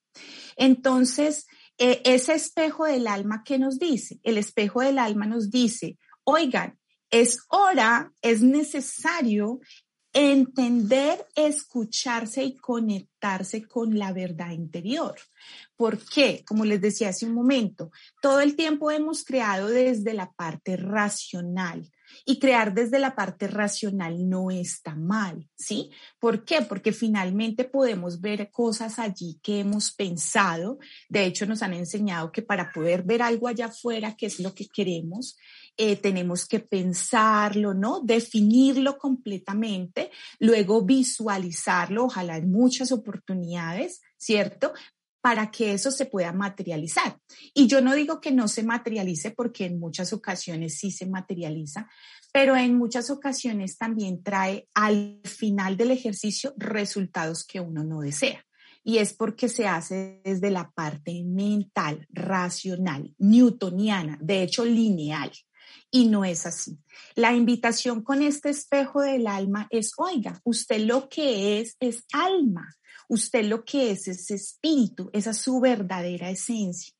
Entonces, 0.55 1.47
eh, 1.77 2.01
ese 2.05 2.33
espejo 2.33 2.85
del 2.85 3.07
alma, 3.07 3.43
¿qué 3.45 3.59
nos 3.59 3.79
dice? 3.79 4.19
El 4.23 4.37
espejo 4.37 4.81
del 4.81 4.97
alma 4.97 5.25
nos 5.25 5.49
dice, 5.51 5.97
oigan, 6.23 6.77
es 7.11 7.39
hora, 7.49 8.13
es 8.21 8.41
necesario 8.41 9.59
entender, 10.13 11.25
escucharse 11.35 12.43
y 12.43 12.57
conectarse 12.57 13.67
con 13.67 13.97
la 13.97 14.11
verdad 14.11 14.51
interior. 14.51 15.15
¿Por 15.75 15.97
qué? 15.99 16.43
Como 16.45 16.65
les 16.65 16.81
decía 16.81 17.09
hace 17.09 17.25
un 17.25 17.33
momento, 17.33 17.91
todo 18.21 18.41
el 18.41 18.55
tiempo 18.55 18.91
hemos 18.91 19.23
creado 19.23 19.67
desde 19.67 20.13
la 20.13 20.31
parte 20.31 20.75
racional, 20.77 21.89
y 22.25 22.39
crear 22.39 22.73
desde 22.73 22.99
la 22.99 23.15
parte 23.15 23.47
racional 23.47 24.29
no 24.29 24.51
está 24.51 24.95
mal, 24.95 25.47
¿sí? 25.55 25.91
¿Por 26.19 26.45
qué? 26.45 26.61
Porque 26.61 26.91
finalmente 26.91 27.63
podemos 27.63 28.21
ver 28.21 28.51
cosas 28.51 28.99
allí 28.99 29.39
que 29.41 29.59
hemos 29.59 29.91
pensado. 29.91 30.79
De 31.09 31.25
hecho, 31.25 31.45
nos 31.45 31.61
han 31.61 31.73
enseñado 31.73 32.31
que 32.31 32.41
para 32.41 32.71
poder 32.71 33.03
ver 33.03 33.21
algo 33.21 33.47
allá 33.47 33.67
afuera, 33.67 34.15
que 34.15 34.27
es 34.27 34.39
lo 34.39 34.53
que 34.53 34.67
queremos, 34.67 35.37
eh, 35.77 35.95
tenemos 35.95 36.47
que 36.47 36.59
pensarlo, 36.59 37.73
¿no? 37.73 38.01
Definirlo 38.01 38.97
completamente, 38.97 40.11
luego 40.39 40.83
visualizarlo, 40.83 42.05
ojalá 42.05 42.37
en 42.37 42.51
muchas 42.51 42.91
oportunidades, 42.91 44.01
¿cierto? 44.17 44.73
Para 45.21 45.51
que 45.51 45.73
eso 45.73 45.91
se 45.91 46.07
pueda 46.07 46.33
materializar. 46.33 47.17
Y 47.53 47.67
yo 47.67 47.79
no 47.81 47.93
digo 47.93 48.19
que 48.19 48.31
no 48.31 48.47
se 48.47 48.63
materialice 48.63 49.31
porque 49.31 49.65
en 49.65 49.79
muchas 49.79 50.11
ocasiones 50.13 50.77
sí 50.77 50.91
se 50.91 51.05
materializa, 51.05 51.87
pero 52.33 52.55
en 52.55 52.77
muchas 52.77 53.09
ocasiones 53.09 53.77
también 53.77 54.23
trae 54.23 54.67
al 54.73 55.21
final 55.23 55.77
del 55.77 55.91
ejercicio 55.91 56.53
resultados 56.57 57.45
que 57.45 57.59
uno 57.59 57.83
no 57.83 58.01
desea. 58.01 58.43
Y 58.83 58.97
es 58.97 59.13
porque 59.13 59.47
se 59.47 59.67
hace 59.67 60.21
desde 60.23 60.49
la 60.49 60.71
parte 60.71 61.23
mental, 61.23 62.07
racional, 62.09 63.13
newtoniana, 63.19 64.17
de 64.21 64.41
hecho 64.41 64.65
lineal. 64.65 65.31
Y 65.91 66.07
no 66.07 66.25
es 66.25 66.47
así. 66.47 66.79
La 67.15 67.33
invitación 67.33 68.01
con 68.01 68.23
este 68.23 68.49
espejo 68.49 69.01
del 69.01 69.27
alma 69.27 69.67
es, 69.69 69.91
oiga, 69.97 70.39
usted 70.43 70.79
lo 70.79 71.09
que 71.09 71.59
es 71.59 71.75
es 71.79 72.05
alma 72.11 72.75
Usted 73.11 73.43
lo 73.43 73.65
que 73.65 73.91
es 73.91 74.07
es 74.07 74.31
espíritu, 74.31 75.09
esa 75.11 75.31
es 75.31 75.37
su 75.37 75.59
verdadera 75.59 76.29
esencia. 76.29 76.93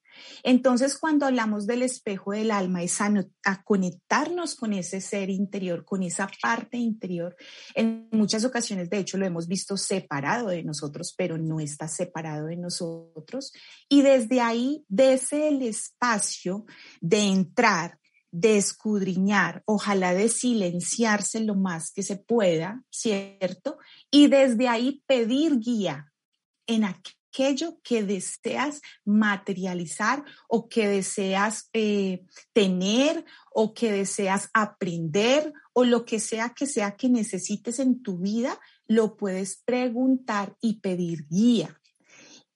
Entonces, 0.44 0.98
cuando 0.98 1.25
hablamos 1.25 1.65
del 1.65 1.84
espejo 1.84 2.34
del 2.34 2.51
alma, 2.51 2.84
es 2.84 3.00
a, 3.00 3.63
conectarnos 3.63 4.56
con 4.56 4.74
ese 4.74 5.00
ser 5.00 5.30
interior, 5.30 5.86
con 5.86 6.03
esa 6.03 6.30
parte 6.41 6.75
interior. 6.75 7.38
En 7.75 8.10
muchas 8.12 8.44
ocasiones, 8.44 8.89
de 8.89 8.98
hecho, 8.98 9.18
lo 9.18 9.25
hemos 9.25 9.48
visto 9.48 9.77
separado 9.77 10.50
de 10.50 10.63
nosotros, 10.63 11.13
pero 11.18 11.38
no 11.38 11.62
está 11.62 11.88
separado 11.88 12.48
de 12.48 12.58
nosotros. 12.58 13.53
Y 13.88 14.01
desde 14.01 14.41
ahí, 14.41 14.84
desde 14.89 15.48
el 15.48 15.62
espacio 15.62 16.65
de 17.00 17.22
entrar, 17.22 18.00
de 18.32 18.58
escudriñar, 18.58 19.62
ojalá 19.66 20.14
de 20.14 20.30
silenciarse 20.30 21.42
lo 21.42 21.56
más 21.56 21.92
que 21.92 22.02
se 22.02 22.16
pueda, 22.16 22.84
¿cierto? 22.90 23.78
y 24.10 24.28
desde 24.28 24.68
ahí 24.68 25.04
pedir 25.08 25.60
guía 25.60 26.12
en 26.68 26.84
aquello 26.84 27.80
que 27.82 28.04
deseas 28.04 28.82
materializar 29.06 30.24
o 30.48 30.68
que 30.68 30.88
deseas 30.88 31.70
eh, 31.74 32.26
tener 32.54 33.26
o 33.54 33.74
que 33.74 33.92
deseas 33.92 34.50
aprender 34.54 35.54
o 35.74 35.86
lo 35.86 36.06
que 36.06 36.20
sea 36.20 36.50
que 36.50 36.68
sea 36.68 36.96
que 36.98 37.10
necesites 37.10 37.80
en 37.80 38.04
tu 38.04 38.18
vida, 38.18 38.60
lo 38.88 39.16
puedes 39.16 39.62
preguntar 39.64 40.58
y 40.60 40.82
pedir 40.82 41.28
guía. 41.30 41.80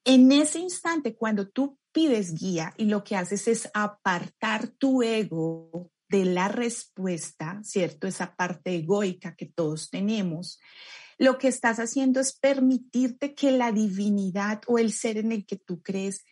En 0.04 0.32
ese 0.32 0.60
instante, 0.60 1.16
cuando 1.16 1.48
tú 1.48 1.80
pides 1.96 2.34
guía 2.34 2.74
y 2.76 2.86
lo 2.86 3.06
que 3.06 3.16
haces 3.16 3.48
es 3.48 3.72
apartar 3.74 4.68
tu 4.68 5.02
ego 5.02 5.90
de 6.10 6.26
la 6.26 6.50
respuesta, 6.50 7.62
¿cierto? 7.64 8.06
Esa 8.06 8.36
parte 8.36 8.76
egoica 8.76 9.34
que 9.34 9.46
todos 9.46 9.90
tenemos, 9.90 10.60
lo 11.18 11.38
que 11.38 11.48
estás 11.48 11.80
haciendo 11.80 12.20
es 12.20 12.38
permitirte 12.38 13.34
que 13.34 13.52
la 13.52 13.72
divinidad 13.72 14.62
o 14.68 14.78
el 14.78 14.92
ser 14.92 15.18
en 15.18 15.32
el 15.32 15.46
que 15.46 15.56
tú 15.56 15.82
crees 15.82 16.26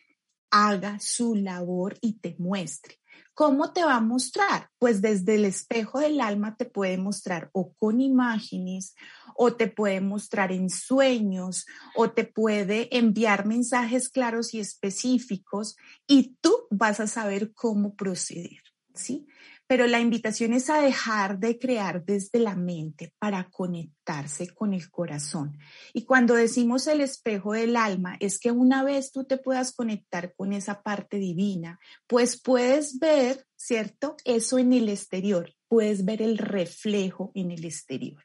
haga 0.50 1.00
su 1.00 1.34
labor 1.34 1.96
y 2.02 2.18
te 2.18 2.36
muestre. 2.38 3.00
¿Cómo 3.34 3.72
te 3.72 3.84
va 3.84 3.96
a 3.96 4.00
mostrar? 4.00 4.70
Pues 4.78 5.02
desde 5.02 5.34
el 5.34 5.44
espejo 5.44 5.98
del 5.98 6.20
alma 6.20 6.56
te 6.56 6.66
puede 6.66 6.96
mostrar 6.98 7.50
o 7.52 7.74
con 7.74 8.00
imágenes, 8.00 8.94
o 9.34 9.54
te 9.54 9.66
puede 9.66 10.00
mostrar 10.00 10.52
en 10.52 10.70
sueños, 10.70 11.66
o 11.96 12.12
te 12.12 12.24
puede 12.24 12.96
enviar 12.96 13.44
mensajes 13.44 14.08
claros 14.08 14.54
y 14.54 14.60
específicos 14.60 15.76
y 16.06 16.36
tú 16.40 16.54
vas 16.70 17.00
a 17.00 17.08
saber 17.08 17.52
cómo 17.52 17.96
proceder, 17.96 18.62
¿sí? 18.94 19.26
Pero 19.66 19.86
la 19.86 20.00
invitación 20.00 20.52
es 20.52 20.68
a 20.70 20.80
dejar 20.80 21.38
de 21.38 21.58
crear 21.58 22.04
desde 22.04 22.38
la 22.38 22.54
mente 22.54 23.14
para 23.18 23.48
conectarse 23.50 24.48
con 24.54 24.74
el 24.74 24.90
corazón. 24.90 25.58
Y 25.92 26.04
cuando 26.04 26.34
decimos 26.34 26.86
el 26.86 27.00
espejo 27.00 27.52
del 27.52 27.76
alma, 27.76 28.16
es 28.20 28.38
que 28.38 28.50
una 28.50 28.84
vez 28.84 29.12
tú 29.12 29.24
te 29.24 29.38
puedas 29.38 29.72
conectar 29.72 30.34
con 30.34 30.52
esa 30.52 30.82
parte 30.82 31.18
divina, 31.18 31.78
pues 32.06 32.40
puedes 32.40 32.98
ver, 32.98 33.46
¿cierto? 33.56 34.16
Eso 34.24 34.58
en 34.58 34.72
el 34.72 34.88
exterior, 34.88 35.54
puedes 35.68 36.04
ver 36.04 36.22
el 36.22 36.38
reflejo 36.38 37.32
en 37.34 37.50
el 37.50 37.64
exterior. 37.64 38.22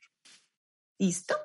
¿Listo? 0.97 1.35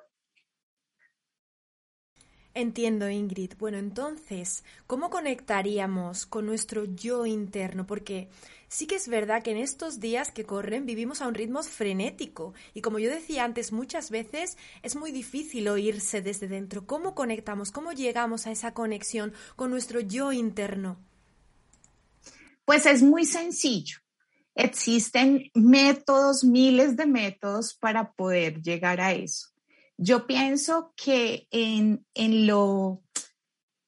Entiendo, 2.56 3.10
Ingrid. 3.10 3.54
Bueno, 3.58 3.78
entonces, 3.78 4.62
¿cómo 4.86 5.10
conectaríamos 5.10 6.24
con 6.24 6.46
nuestro 6.46 6.84
yo 6.84 7.26
interno? 7.26 7.84
Porque 7.84 8.28
sí 8.68 8.86
que 8.86 8.94
es 8.94 9.08
verdad 9.08 9.42
que 9.42 9.50
en 9.50 9.56
estos 9.56 9.98
días 9.98 10.30
que 10.30 10.44
corren 10.44 10.86
vivimos 10.86 11.20
a 11.20 11.26
un 11.26 11.34
ritmo 11.34 11.64
frenético 11.64 12.54
y 12.72 12.80
como 12.80 13.00
yo 13.00 13.10
decía 13.10 13.42
antes, 13.42 13.72
muchas 13.72 14.12
veces 14.12 14.56
es 14.84 14.94
muy 14.94 15.10
difícil 15.10 15.66
oírse 15.66 16.22
desde 16.22 16.46
dentro. 16.46 16.86
¿Cómo 16.86 17.16
conectamos? 17.16 17.72
¿Cómo 17.72 17.90
llegamos 17.90 18.46
a 18.46 18.52
esa 18.52 18.72
conexión 18.72 19.32
con 19.56 19.70
nuestro 19.70 19.98
yo 19.98 20.30
interno? 20.32 20.96
Pues 22.64 22.86
es 22.86 23.02
muy 23.02 23.26
sencillo. 23.26 23.98
Existen 24.54 25.50
métodos, 25.54 26.44
miles 26.44 26.96
de 26.96 27.06
métodos 27.06 27.74
para 27.74 28.12
poder 28.12 28.62
llegar 28.62 29.00
a 29.00 29.12
eso. 29.12 29.53
Yo 29.96 30.26
pienso 30.26 30.92
que 30.96 31.46
en, 31.50 32.04
en 32.14 32.46
lo, 32.46 33.02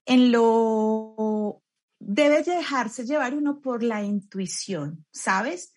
en 0.04 0.30
lo, 0.30 1.62
debe 1.98 2.42
dejarse 2.42 3.04
llevar 3.04 3.34
uno 3.34 3.60
por 3.60 3.82
la 3.82 4.02
intuición, 4.02 5.04
¿sabes? 5.10 5.74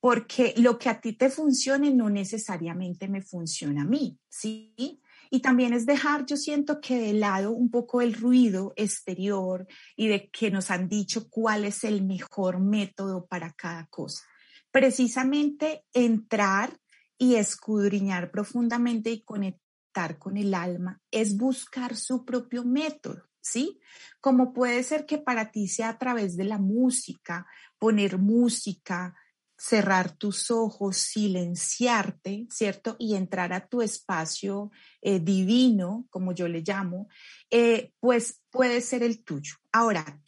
Porque 0.00 0.54
lo 0.56 0.78
que 0.78 0.88
a 0.88 1.00
ti 1.00 1.12
te 1.12 1.30
funcione 1.30 1.92
no 1.92 2.10
necesariamente 2.10 3.06
me 3.08 3.22
funciona 3.22 3.82
a 3.82 3.86
mí, 3.86 4.18
¿sí? 4.28 5.00
Y 5.30 5.40
también 5.40 5.72
es 5.72 5.86
dejar, 5.86 6.26
yo 6.26 6.36
siento 6.36 6.80
que 6.80 6.98
de 6.98 7.14
lado 7.14 7.52
un 7.52 7.70
poco 7.70 8.02
el 8.02 8.12
ruido 8.12 8.74
exterior 8.76 9.66
y 9.96 10.08
de 10.08 10.28
que 10.28 10.50
nos 10.50 10.70
han 10.70 10.88
dicho 10.88 11.30
cuál 11.30 11.64
es 11.64 11.84
el 11.84 12.02
mejor 12.02 12.60
método 12.60 13.26
para 13.26 13.52
cada 13.52 13.86
cosa. 13.86 14.24
Precisamente 14.70 15.86
entrar 15.94 16.78
y 17.22 17.36
escudriñar 17.36 18.32
profundamente 18.32 19.12
y 19.12 19.22
conectar 19.22 20.18
con 20.18 20.36
el 20.36 20.54
alma 20.54 21.00
es 21.12 21.36
buscar 21.36 21.94
su 21.94 22.24
propio 22.24 22.64
método, 22.64 23.22
¿sí? 23.40 23.78
Como 24.20 24.52
puede 24.52 24.82
ser 24.82 25.06
que 25.06 25.18
para 25.18 25.52
ti 25.52 25.68
sea 25.68 25.90
a 25.90 25.98
través 25.98 26.36
de 26.36 26.42
la 26.42 26.58
música, 26.58 27.46
poner 27.78 28.18
música, 28.18 29.14
cerrar 29.56 30.16
tus 30.16 30.50
ojos, 30.50 30.96
silenciarte, 30.96 32.48
¿cierto? 32.50 32.96
Y 32.98 33.14
entrar 33.14 33.52
a 33.52 33.68
tu 33.68 33.82
espacio 33.82 34.72
eh, 35.00 35.20
divino, 35.20 36.08
como 36.10 36.34
yo 36.34 36.48
le 36.48 36.64
llamo, 36.66 37.06
eh, 37.50 37.92
pues 38.00 38.42
puede 38.50 38.80
ser 38.80 39.04
el 39.04 39.22
tuyo. 39.22 39.54
Ahora, 39.70 40.20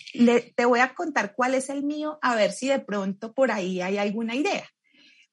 te 0.54 0.64
voy 0.64 0.78
a 0.78 0.94
contar 0.94 1.34
cuál 1.34 1.56
es 1.56 1.70
el 1.70 1.82
mío, 1.82 2.20
a 2.22 2.36
ver 2.36 2.52
si 2.52 2.68
de 2.68 2.78
pronto 2.78 3.34
por 3.34 3.50
ahí 3.50 3.80
hay 3.80 3.98
alguna 3.98 4.36
idea. 4.36 4.64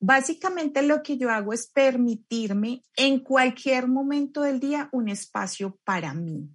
Básicamente 0.03 0.81
lo 0.81 1.03
que 1.03 1.19
yo 1.19 1.29
hago 1.29 1.53
es 1.53 1.67
permitirme 1.67 2.81
en 2.95 3.19
cualquier 3.19 3.87
momento 3.87 4.41
del 4.41 4.59
día 4.59 4.89
un 4.91 5.09
espacio 5.09 5.79
para 5.83 6.15
mí, 6.15 6.49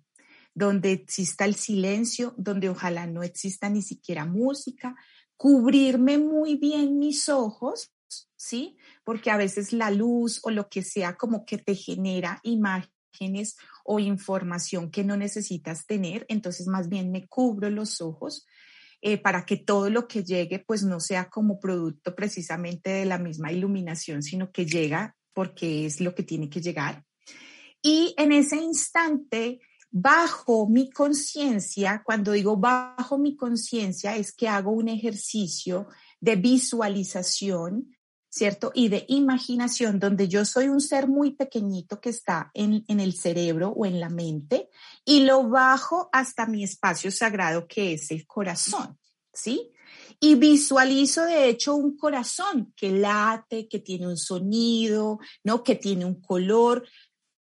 donde 0.52 0.90
exista 0.90 1.44
el 1.44 1.54
silencio, 1.54 2.34
donde 2.36 2.68
ojalá 2.68 3.06
no 3.06 3.22
exista 3.22 3.68
ni 3.70 3.82
siquiera 3.82 4.24
música, 4.24 4.96
cubrirme 5.36 6.18
muy 6.18 6.56
bien 6.56 6.98
mis 6.98 7.28
ojos, 7.28 7.92
¿sí? 8.34 8.76
Porque 9.04 9.30
a 9.30 9.36
veces 9.36 9.72
la 9.72 9.92
luz 9.92 10.40
o 10.42 10.50
lo 10.50 10.68
que 10.68 10.82
sea 10.82 11.16
como 11.16 11.46
que 11.46 11.58
te 11.58 11.76
genera 11.76 12.40
imágenes 12.42 13.56
o 13.84 14.00
información 14.00 14.90
que 14.90 15.04
no 15.04 15.16
necesitas 15.16 15.86
tener, 15.86 16.26
entonces 16.28 16.66
más 16.66 16.88
bien 16.88 17.12
me 17.12 17.28
cubro 17.28 17.70
los 17.70 18.00
ojos 18.00 18.44
eh, 19.08 19.18
para 19.18 19.46
que 19.46 19.56
todo 19.56 19.88
lo 19.88 20.08
que 20.08 20.24
llegue 20.24 20.58
pues 20.58 20.82
no 20.82 20.98
sea 20.98 21.30
como 21.30 21.60
producto 21.60 22.16
precisamente 22.16 22.90
de 22.90 23.04
la 23.04 23.18
misma 23.18 23.52
iluminación, 23.52 24.20
sino 24.20 24.50
que 24.50 24.66
llega 24.66 25.14
porque 25.32 25.86
es 25.86 26.00
lo 26.00 26.12
que 26.12 26.24
tiene 26.24 26.50
que 26.50 26.60
llegar. 26.60 27.04
Y 27.80 28.16
en 28.18 28.32
ese 28.32 28.56
instante, 28.56 29.60
bajo 29.92 30.68
mi 30.68 30.90
conciencia, 30.90 32.02
cuando 32.04 32.32
digo 32.32 32.56
bajo 32.56 33.16
mi 33.16 33.36
conciencia, 33.36 34.16
es 34.16 34.32
que 34.32 34.48
hago 34.48 34.72
un 34.72 34.88
ejercicio 34.88 35.86
de 36.18 36.34
visualización, 36.34 37.95
¿cierto? 38.36 38.70
Y 38.74 38.88
de 38.88 39.06
imaginación, 39.08 39.98
donde 39.98 40.28
yo 40.28 40.44
soy 40.44 40.68
un 40.68 40.82
ser 40.82 41.08
muy 41.08 41.30
pequeñito 41.30 42.02
que 42.02 42.10
está 42.10 42.50
en, 42.52 42.84
el 42.86 43.14
cerebro 43.14 43.70
o 43.70 43.86
en 43.86 43.98
la 43.98 44.10
mente 44.10 44.68
y 45.06 45.20
lo 45.20 45.48
bajo 45.48 46.10
hasta 46.12 46.44
mi 46.44 46.62
espacio 46.62 47.10
sagrado 47.10 47.66
que 47.66 47.94
es 47.94 48.10
el 48.10 48.26
corazón, 48.26 48.98
¿sí? 49.32 49.72
Y 50.20 50.34
visualizo 50.34 51.24
de 51.24 51.48
hecho 51.48 51.76
un 51.76 51.96
corazón 51.96 52.74
que 52.76 52.90
late, 52.90 53.68
que 53.68 53.78
tiene 53.78 54.06
un 54.06 54.18
sonido, 54.18 55.18
¿no? 55.42 55.64
Que 55.64 55.74
tiene 55.74 56.04
un 56.04 56.20
color. 56.20 56.86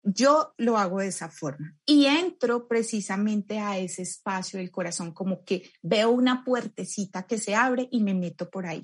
Yo 0.02 0.54
lo 0.56 0.78
hago 0.78 1.00
de 1.00 1.08
esa 1.08 1.28
forma 1.28 1.76
y 1.84 2.06
entro 2.06 2.66
precisamente 2.66 3.58
a 3.58 3.76
ese 3.76 4.00
espacio 4.00 4.58
del 4.58 4.70
corazón, 4.70 5.12
como 5.12 5.44
que 5.44 5.70
veo 5.82 6.08
una 6.08 6.42
puertecita 6.42 7.26
que 7.26 7.36
se 7.36 7.54
abre 7.54 7.86
y 7.90 8.02
me 8.02 8.14
meto 8.14 8.48
por 8.48 8.64
ahí. 8.64 8.82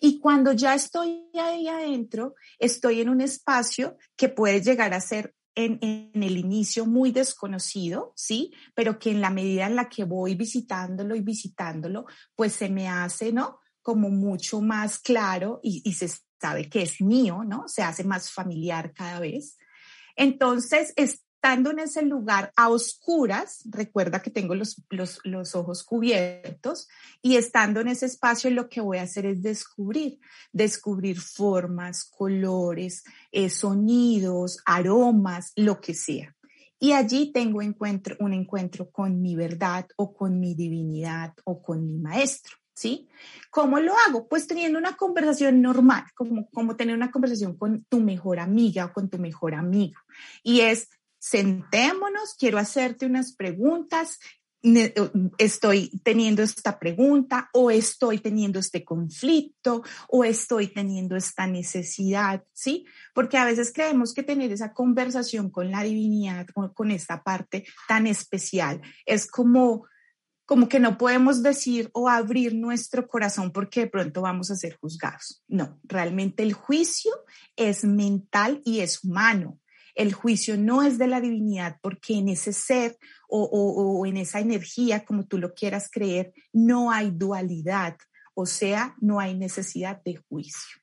Y 0.00 0.20
cuando 0.20 0.52
ya 0.52 0.74
estoy 0.74 1.30
ahí 1.34 1.68
adentro, 1.68 2.34
estoy 2.58 3.00
en 3.00 3.08
un 3.08 3.20
espacio 3.20 3.96
que 4.16 4.28
puede 4.28 4.60
llegar 4.60 4.94
a 4.94 5.00
ser 5.00 5.34
en, 5.54 5.78
el 5.80 6.36
inicio 6.36 6.86
muy 6.86 7.12
desconocido, 7.12 8.12
¿sí? 8.14 8.52
Pero 8.74 8.98
que 8.98 9.10
en 9.10 9.20
la 9.20 9.30
medida 9.30 9.66
en 9.66 9.76
la 9.76 9.88
que 9.88 10.04
voy 10.04 10.34
visitándolo 10.34 11.16
y 11.16 11.20
visitándolo, 11.20 12.06
pues 12.34 12.52
se 12.52 12.68
me 12.68 12.88
hace, 12.88 13.32
¿no? 13.32 13.60
Como 13.80 14.10
mucho 14.10 14.60
más 14.60 14.98
claro 14.98 15.60
y, 15.62 15.82
y 15.84 15.94
se 15.94 16.10
sabe 16.40 16.68
que 16.68 16.82
es 16.82 17.00
mío, 17.00 17.42
¿no? 17.46 17.66
Se 17.68 17.82
hace 17.82 18.04
más 18.04 18.30
familiar 18.30 18.92
cada 18.92 19.20
vez. 19.20 19.56
Entonces, 20.16 20.92
es, 20.96 21.25
estando 21.46 21.70
en 21.70 21.78
ese 21.78 22.02
lugar 22.02 22.52
a 22.56 22.70
oscuras, 22.70 23.62
recuerda 23.66 24.20
que 24.20 24.30
tengo 24.30 24.56
los, 24.56 24.82
los, 24.90 25.20
los, 25.22 25.54
ojos 25.54 25.84
cubiertos, 25.84 26.88
y 27.22 27.36
estando 27.36 27.80
en 27.80 27.86
ese 27.86 28.06
espacio 28.06 28.50
lo 28.50 28.68
que 28.68 28.80
voy 28.80 28.98
a 28.98 29.02
hacer 29.02 29.26
es 29.26 29.42
descubrir, 29.42 30.18
descubrir 30.52 31.20
formas, 31.20 32.04
colores, 32.04 33.04
eh, 33.30 33.48
sonidos, 33.48 34.58
aromas, 34.66 35.52
lo 35.54 35.80
que 35.80 35.94
sea. 35.94 36.34
Y 36.80 36.90
allí 36.90 37.30
tengo 37.30 37.62
encuentro, 37.62 38.16
un 38.18 38.32
encuentro 38.32 38.90
con 38.90 39.22
mi 39.22 39.36
verdad 39.36 39.86
o 39.94 40.12
con 40.12 40.40
mi 40.40 40.56
divinidad 40.56 41.32
o 41.44 41.62
con 41.62 41.86
mi 41.86 41.96
maestro. 41.96 42.56
¿sí? 42.76 43.08
¿Cómo 43.50 43.80
lo 43.80 43.94
hago? 44.06 44.28
Pues 44.28 44.46
teniendo 44.46 44.78
una 44.78 44.96
conversación 44.96 45.62
normal, 45.62 46.04
como, 46.14 46.48
como 46.50 46.76
tener 46.76 46.94
una 46.94 47.10
conversación 47.10 47.56
con 47.56 47.84
tu 47.84 48.00
mejor 48.00 48.38
amiga 48.38 48.84
o 48.84 48.92
con 48.92 49.08
tu 49.08 49.18
mejor 49.18 49.54
amigo. 49.54 49.98
Y 50.42 50.60
es, 50.60 50.90
sentémonos, 51.28 52.34
quiero 52.38 52.58
hacerte 52.58 53.06
unas 53.06 53.34
preguntas, 53.34 54.18
estoy 55.38 55.90
teniendo 56.02 56.42
esta 56.42 56.78
pregunta 56.78 57.50
o 57.52 57.70
estoy 57.70 58.18
teniendo 58.18 58.58
este 58.58 58.84
conflicto 58.84 59.82
o 60.08 60.24
estoy 60.24 60.68
teniendo 60.68 61.14
esta 61.16 61.46
necesidad, 61.46 62.44
¿sí? 62.52 62.84
Porque 63.14 63.38
a 63.38 63.44
veces 63.44 63.72
creemos 63.72 64.12
que 64.12 64.22
tener 64.22 64.50
esa 64.52 64.72
conversación 64.72 65.50
con 65.50 65.70
la 65.70 65.82
divinidad 65.82 66.46
con 66.74 66.90
esta 66.90 67.22
parte 67.22 67.64
tan 67.86 68.06
especial 68.06 68.80
es 69.04 69.28
como 69.28 69.86
como 70.46 70.68
que 70.68 70.78
no 70.78 70.96
podemos 70.96 71.42
decir 71.42 71.90
o 71.92 72.08
abrir 72.08 72.54
nuestro 72.54 73.08
corazón 73.08 73.50
porque 73.50 73.80
de 73.80 73.86
pronto 73.88 74.22
vamos 74.22 74.52
a 74.52 74.54
ser 74.54 74.76
juzgados. 74.76 75.42
No, 75.48 75.80
realmente 75.82 76.44
el 76.44 76.52
juicio 76.52 77.10
es 77.56 77.82
mental 77.82 78.62
y 78.64 78.78
es 78.78 79.02
humano. 79.02 79.58
El 79.96 80.12
juicio 80.12 80.56
no 80.56 80.82
es 80.82 80.98
de 80.98 81.08
la 81.08 81.20
divinidad 81.20 81.78
porque 81.82 82.14
en 82.14 82.28
ese 82.28 82.52
ser 82.52 82.96
o, 83.28 84.04
en 84.06 84.18
esa 84.18 84.38
energía, 84.40 85.04
como 85.04 85.26
tú 85.26 85.38
lo 85.38 85.54
quieras 85.54 85.88
creer, 85.90 86.32
no 86.52 86.92
hay 86.92 87.10
dualidad, 87.10 87.96
o 88.34 88.46
sea, 88.46 88.94
no 89.00 89.18
hay 89.18 89.34
necesidad 89.34 90.00
de 90.04 90.16
juicio. 90.28 90.80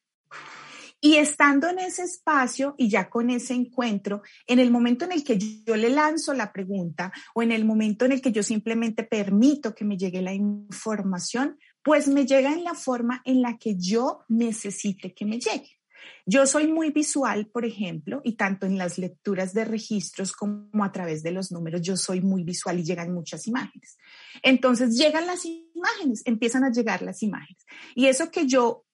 Y 0.99 1.17
estando 1.17 1.69
en 1.69 1.79
ese 1.79 2.03
espacio 2.03 2.75
y 2.77 2.89
ya 2.89 3.09
con 3.09 3.29
ese 3.29 3.53
encuentro, 3.53 4.23
en 4.47 4.59
el 4.59 4.71
momento 4.71 5.05
en 5.05 5.11
el 5.11 5.23
que 5.23 5.37
yo 5.37 5.75
le 5.75 5.89
lanzo 5.89 6.33
la 6.33 6.51
pregunta 6.51 7.11
o 7.35 7.43
en 7.43 7.51
el 7.51 7.65
momento 7.65 8.05
en 8.05 8.13
el 8.13 8.21
que 8.21 8.31
yo 8.31 8.41
simplemente 8.41 9.03
permito 9.03 9.75
que 9.75 9.85
me 9.85 9.97
llegue 9.97 10.21
la 10.21 10.33
información, 10.33 11.59
pues 11.83 12.07
me 12.07 12.25
llega 12.25 12.53
en 12.53 12.63
la 12.63 12.73
forma 12.73 13.21
en 13.25 13.41
la 13.41 13.57
que 13.57 13.75
yo 13.77 14.23
necesite 14.29 15.13
que 15.13 15.25
me 15.25 15.39
llegue. 15.39 15.77
Yo 16.25 16.45
soy 16.47 16.67
muy 16.67 16.91
visual, 16.91 17.47
por 17.47 17.65
ejemplo, 17.65 18.21
y 18.23 18.37
tanto 18.37 18.65
en 18.65 18.77
las 18.77 18.97
lecturas 18.97 19.53
de 19.53 19.65
registros 19.65 20.31
como 20.31 20.83
a 20.83 20.91
través 20.91 21.21
de 21.21 21.31
los 21.31 21.51
números, 21.51 21.81
yo 21.81 21.97
soy 21.97 22.21
muy 22.21 22.43
visual 22.43 22.79
y 22.79 22.83
llegan 22.83 23.13
muchas 23.13 23.45
imágenes. 23.47 23.97
Entonces 24.41 24.97
llegan 24.97 25.27
las 25.27 25.43
imágenes, 25.45 26.21
empiezan 26.25 26.63
a 26.63 26.71
llegar 26.71 27.01
las 27.01 27.23
imágenes. 27.23 27.65
Y 27.93 28.05
eso 28.05 28.31
que 28.31 28.47
yo 28.47 28.85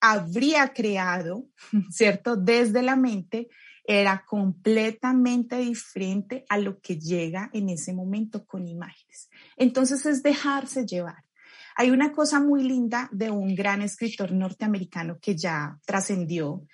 habría 0.00 0.72
creado, 0.74 1.46
¿cierto? 1.90 2.36
Desde 2.36 2.82
la 2.82 2.96
mente, 2.96 3.48
era 3.86 4.24
completamente 4.26 5.58
diferente 5.58 6.44
a 6.48 6.58
lo 6.58 6.80
que 6.80 6.98
llega 6.98 7.50
en 7.52 7.68
ese 7.68 7.92
momento 7.92 8.44
con 8.44 8.66
imágenes. 8.66 9.30
Entonces 9.56 10.04
es 10.06 10.22
dejarse 10.22 10.84
llevar. 10.84 11.25
Hay 11.78 11.90
una 11.90 12.10
cosa 12.12 12.40
muy 12.40 12.62
linda 12.62 13.08
de 13.12 13.30
un 13.30 13.54
gran 13.54 13.82
escritor 13.82 14.32
norteamericano 14.32 15.18
que 15.20 15.36
ya 15.36 15.78
trascendió, 15.84 16.66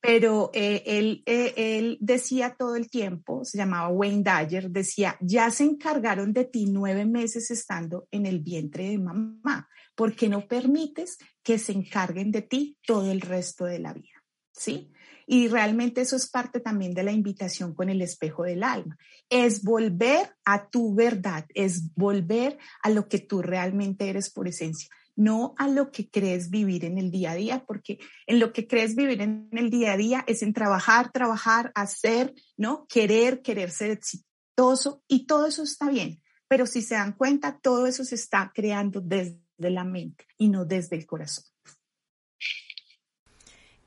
pero 0.00 0.50
eh, 0.52 0.82
él, 0.84 1.22
eh, 1.26 1.54
él 1.56 1.96
decía 2.00 2.56
todo 2.58 2.74
el 2.74 2.90
tiempo, 2.90 3.44
se 3.44 3.56
llamaba 3.56 3.88
Wayne 3.88 4.24
Dyer, 4.24 4.70
decía, 4.70 5.16
ya 5.20 5.50
se 5.50 5.62
encargaron 5.62 6.32
de 6.32 6.44
ti 6.44 6.66
nueve 6.66 7.04
meses 7.04 7.52
estando 7.52 8.08
en 8.10 8.26
el 8.26 8.40
vientre 8.40 8.88
de 8.90 8.98
mamá, 8.98 9.68
porque 9.94 10.28
no 10.28 10.48
permites 10.48 11.18
que 11.42 11.58
se 11.58 11.72
encarguen 11.72 12.32
de 12.32 12.42
ti 12.42 12.78
todo 12.84 13.10
el 13.10 13.20
resto 13.20 13.64
de 13.64 13.78
la 13.78 13.92
vida, 13.92 14.24
¿sí? 14.52 14.92
Y 15.30 15.48
realmente 15.48 16.00
eso 16.00 16.16
es 16.16 16.26
parte 16.26 16.58
también 16.58 16.94
de 16.94 17.02
la 17.02 17.12
invitación 17.12 17.74
con 17.74 17.90
el 17.90 18.00
espejo 18.00 18.44
del 18.44 18.62
alma. 18.62 18.96
Es 19.28 19.62
volver 19.62 20.34
a 20.46 20.70
tu 20.70 20.94
verdad, 20.94 21.44
es 21.54 21.94
volver 21.94 22.56
a 22.82 22.88
lo 22.88 23.08
que 23.08 23.18
tú 23.18 23.42
realmente 23.42 24.08
eres 24.08 24.30
por 24.30 24.48
esencia 24.48 24.88
no 25.18 25.54
a 25.58 25.66
lo 25.66 25.90
que 25.90 26.08
crees 26.08 26.48
vivir 26.48 26.84
en 26.84 26.96
el 26.96 27.10
día 27.10 27.32
a 27.32 27.34
día, 27.34 27.64
porque 27.66 27.98
en 28.28 28.38
lo 28.38 28.52
que 28.52 28.68
crees 28.68 28.94
vivir 28.94 29.20
en 29.20 29.48
el 29.50 29.68
día 29.68 29.94
a 29.94 29.96
día 29.96 30.24
es 30.28 30.42
en 30.42 30.52
trabajar, 30.52 31.10
trabajar, 31.10 31.72
hacer, 31.74 32.34
¿no? 32.56 32.86
Querer, 32.88 33.42
querer 33.42 33.72
ser 33.72 33.90
exitoso 33.90 35.02
y 35.08 35.26
todo 35.26 35.48
eso 35.48 35.64
está 35.64 35.90
bien. 35.90 36.22
Pero 36.46 36.66
si 36.66 36.82
se 36.82 36.94
dan 36.94 37.14
cuenta, 37.14 37.58
todo 37.58 37.88
eso 37.88 38.04
se 38.04 38.14
está 38.14 38.52
creando 38.54 39.00
desde 39.00 39.40
la 39.58 39.82
mente 39.82 40.24
y 40.36 40.50
no 40.50 40.64
desde 40.64 40.94
el 40.94 41.04
corazón. 41.04 41.44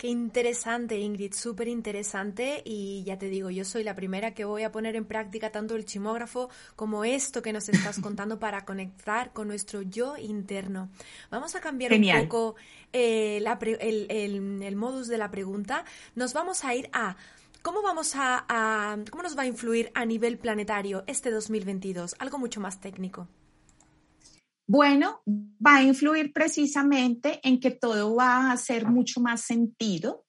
Qué 0.02 0.08
interesante, 0.08 0.98
Ingrid, 0.98 1.32
súper 1.32 1.68
interesante. 1.68 2.64
Y 2.66 3.04
ya 3.04 3.20
te 3.20 3.28
digo, 3.28 3.52
yo 3.52 3.64
soy 3.64 3.84
la 3.84 3.96
primera 3.96 4.34
que 4.34 4.46
voy 4.46 4.64
a 4.64 4.72
poner 4.72 4.96
en 4.96 5.06
práctica 5.06 5.52
tanto 5.52 5.76
el 5.76 5.86
chimógrafo 5.86 6.50
como 6.76 7.06
esto 7.06 7.44
que 7.44 7.54
nos 7.54 7.70
estás 7.70 8.00
contando 8.02 8.40
para 8.40 8.66
conectar 8.66 9.32
con 9.32 9.48
nuestro 9.48 9.84
yo 9.84 10.18
interno. 10.18 10.90
Vamos 11.30 11.54
a 11.54 11.62
cambiar 11.62 11.94
un 11.94 12.24
poco 12.24 12.56
eh, 12.92 13.46
el, 13.80 14.76
modus 14.76 15.08
de 15.08 15.20
la 15.20 15.30
pregunta. 15.30 15.86
Nos 16.16 16.34
vamos 16.34 16.66
a 16.66 16.74
ir 16.74 16.90
a 16.94 17.16
¿Cómo 17.62 17.84
vamos 17.84 18.14
a, 18.16 18.98
cómo 19.12 19.22
nos 19.22 19.38
va 19.38 19.44
a 19.44 19.46
influir 19.46 19.92
a 19.94 20.04
nivel 20.04 20.40
planetario 20.40 21.04
este 21.06 21.30
2022? 21.30 22.16
Algo 22.18 22.40
mucho 22.40 22.60
más 22.60 22.82
técnico. 22.82 23.28
Bueno, 24.68 25.22
va 25.28 25.78
a 25.78 25.84
influir 25.84 26.32
precisamente 26.34 27.40
en 27.44 27.60
que 27.60 27.72
todo 27.72 28.16
va 28.16 28.38
a 28.38 28.52
hacer 28.54 28.88
mucho 28.88 29.20
más 29.20 29.42
sentido, 29.42 30.26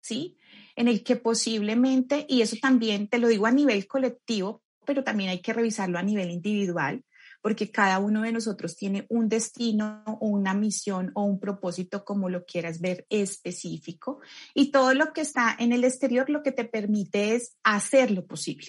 ¿sí? 0.00 0.36
En 0.76 0.88
el 0.88 1.02
que 1.02 1.16
posiblemente, 1.16 2.24
y 2.28 2.42
eso 2.42 2.56
también 2.60 3.08
te 3.08 3.18
lo 3.18 3.28
digo 3.28 3.46
a 3.46 3.52
nivel 3.52 3.86
colectivo, 3.86 4.62
pero 4.86 5.04
también 5.04 5.30
hay 5.30 5.40
que 5.40 5.52
revisarlo 5.52 5.98
a 5.98 6.02
nivel 6.02 6.30
individual, 6.30 7.04
porque 7.42 7.70
cada 7.70 7.98
uno 7.98 8.22
de 8.22 8.32
nosotros 8.32 8.76
tiene 8.76 9.06
un 9.08 9.28
destino 9.28 10.04
o 10.06 10.26
una 10.26 10.54
misión 10.54 11.10
o 11.14 11.24
un 11.24 11.40
propósito, 11.40 12.04
como 12.04 12.28
lo 12.28 12.44
quieras 12.44 12.80
ver, 12.80 13.06
específico. 13.08 14.20
Y 14.54 14.70
todo 14.70 14.94
lo 14.94 15.12
que 15.12 15.22
está 15.22 15.56
en 15.58 15.72
el 15.72 15.84
exterior 15.84 16.28
lo 16.28 16.42
que 16.42 16.52
te 16.52 16.64
permite 16.64 17.34
es 17.34 17.56
hacer 17.64 18.10
lo 18.10 18.26
posible. 18.26 18.68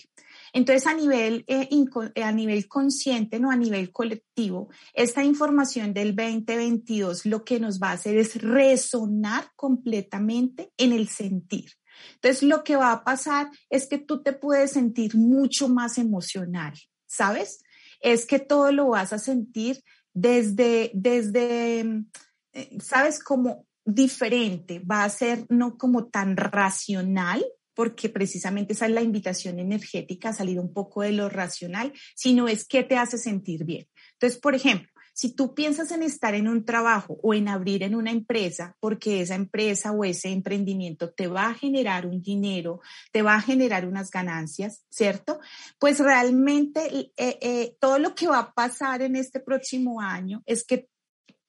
Entonces, 0.54 0.86
a 0.88 0.94
nivel, 0.94 1.46
eh, 1.48 1.70
eh, 2.16 2.24
a 2.24 2.32
nivel 2.32 2.68
consciente, 2.68 3.40
no 3.40 3.52
a 3.52 3.56
nivel 3.56 3.92
colectivo, 3.92 4.70
esta 4.94 5.24
información 5.24 5.94
del 5.94 6.16
2022 6.16 7.26
lo 7.26 7.44
que 7.46 7.60
nos 7.60 7.80
va 7.80 7.90
a 7.90 7.94
hacer 7.94 8.18
es 8.18 8.42
resonar 8.42 9.50
completamente 9.56 10.72
en 10.78 10.92
el 10.92 11.08
sentir. 11.08 11.72
Entonces, 12.16 12.44
lo 12.44 12.64
que 12.64 12.76
va 12.76 12.92
a 12.92 13.04
pasar 13.04 13.50
es 13.70 13.88
que 13.88 13.98
tú 13.98 14.24
te 14.24 14.34
puedes 14.34 14.72
sentir 14.72 15.16
mucho 15.16 15.70
más 15.70 15.98
emocional, 15.98 16.74
¿sabes? 17.06 17.64
Es 18.02 18.26
que 18.26 18.40
todo 18.40 18.72
lo 18.72 18.90
vas 18.90 19.14
a 19.14 19.20
sentir 19.20 19.82
desde, 20.14 20.92
desde, 20.94 22.04
eh, 22.54 22.78
¿sabes? 22.82 23.24
Como 23.24 23.68
diferente, 23.86 24.80
va 24.80 25.04
a 25.04 25.10
ser 25.10 25.46
no 25.50 25.78
como 25.78 26.08
tan 26.08 26.38
racional, 26.38 27.44
porque 27.82 28.10
precisamente 28.10 28.74
esa 28.74 28.86
es 28.86 28.92
la 28.92 29.02
invitación 29.02 29.58
energética, 29.58 30.34
salir 30.34 30.60
un 30.60 30.72
poco 30.72 31.02
de 31.02 31.14
lo 31.14 31.30
racional, 31.30 31.92
sino 32.14 32.48
es 32.48 32.64
qué 32.68 32.84
te 32.84 32.96
hace 32.96 33.18
sentir 33.18 33.66
bien. 33.66 33.88
Entonces, 34.14 34.40
por 34.40 34.54
ejemplo, 34.54 34.88
si 35.16 35.34
tú 35.34 35.56
piensas 35.56 35.90
en 35.90 36.04
estar 36.04 36.36
en 36.36 36.48
un 36.48 36.64
trabajo 36.64 37.18
o 37.24 37.34
en 37.34 37.48
abrir 37.48 37.82
en 37.82 37.96
una 37.96 38.12
empresa, 38.12 38.78
porque 38.80 39.22
esa 39.22 39.34
empresa 39.34 39.94
o 39.94 40.04
ese 40.04 40.30
emprendimiento 40.30 41.12
te 41.12 41.26
va 41.26 41.48
a 41.48 41.56
generar 41.56 42.06
un 42.06 42.22
dinero, 42.22 42.82
te 43.12 43.24
va 43.24 43.34
a 43.34 43.42
generar 43.42 43.88
unas 43.88 44.12
ganancias, 44.12 44.86
¿cierto? 44.92 45.40
Pues 45.80 45.98
realmente 45.98 47.12
eh, 47.18 47.40
eh, 47.42 47.78
todo 47.80 47.98
lo 47.98 48.14
que 48.14 48.28
va 48.28 48.38
a 48.38 48.54
pasar 48.54 49.02
en 49.02 49.16
este 49.16 49.40
próximo 49.40 50.02
año 50.02 50.44
es 50.46 50.64
que 50.64 50.88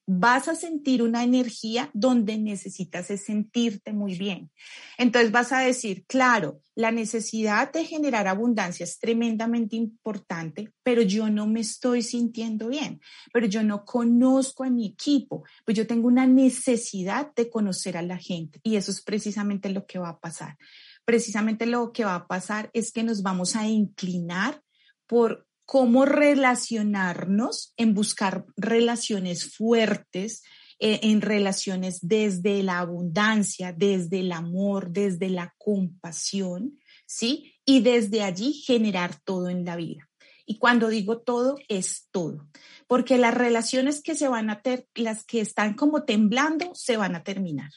vas 0.07 0.49
a 0.49 0.55
sentir 0.55 1.03
una 1.03 1.23
energía 1.23 1.91
donde 1.93 2.37
necesitas 2.37 3.07
sentirte 3.07 3.93
muy 3.93 4.17
bien. 4.17 4.51
Entonces 4.99 5.31
vas 5.31 5.53
a 5.53 5.61
decir, 5.61 6.05
claro, 6.07 6.61
la 6.75 6.91
necesidad 6.91 7.73
de 7.73 7.85
generar 7.85 8.27
abundancia 8.27 8.85
es 8.85 8.99
tremendamente 8.99 9.77
importante, 9.77 10.73
pero 10.83 11.03
yo 11.03 11.31
no 11.31 11.47
me 11.47 11.61
estoy 11.61 12.03
sintiendo 12.03 12.69
bien, 12.69 13.01
pero 13.33 13.47
yo 13.47 13.63
no 13.63 13.85
conozco 13.85 14.65
a 14.65 14.71
mi 14.71 14.87
equipo, 14.87 15.45
pues 15.65 15.77
yo 15.77 15.87
tengo 15.87 16.09
una 16.09 16.27
necesidad 16.27 17.33
de 17.35 17.49
conocer 17.49 17.97
a 17.97 18.03
la 18.03 18.19
gente 18.19 18.61
y 18.63 18.77
eso 18.77 18.91
es 18.91 19.03
precisamente 19.03 19.69
lo 19.69 19.87
que 19.87 19.99
va 19.99 20.11
a 20.11 20.19
pasar. 20.19 20.57
Precisamente 21.05 21.67
lo 21.67 21.93
que 21.93 22.05
va 22.05 22.15
a 22.15 22.27
pasar 22.27 22.71
es 22.73 22.93
que 22.93 23.03
nos 23.03 23.23
vamos 23.23 23.57
a 23.57 23.67
inclinar 23.67 24.63
por 25.07 25.47
cómo 25.73 26.05
relacionarnos, 26.05 27.73
en 27.79 27.95
buscar 27.95 28.45
relaciones 28.59 29.57
fuertes, 29.57 30.43
eh, 30.79 31.01
en 31.05 31.23
relaciones 31.23 32.01
desde 32.03 32.63
la 32.63 32.81
abundancia, 32.81 33.73
desde 33.73 34.21
el 34.21 34.33
amor, 34.33 34.91
desde 34.91 35.31
la 35.31 35.55
compasión, 35.57 36.79
¿sí? 37.07 37.55
Y 37.65 37.81
desde 37.81 38.23
allí 38.23 38.53
generar 38.53 39.19
todo 39.25 39.49
en 39.49 39.65
la 39.65 39.77
vida. 39.77 40.11
Y 40.45 40.59
cuando 40.59 40.89
digo 40.89 41.23
todo, 41.23 41.57
es 41.69 42.07
todo, 42.11 42.47
porque 42.87 43.17
las 43.17 43.33
relaciones 43.33 44.03
que 44.03 44.15
se 44.15 44.29
van 44.29 44.51
a 44.51 44.61
tener, 44.61 44.87
las 44.95 45.25
que 45.25 45.41
están 45.41 45.73
como 45.73 46.05
temblando, 46.05 46.75
se 46.75 46.99
van 46.99 47.15
a 47.15 47.25
terminar, 47.25 47.71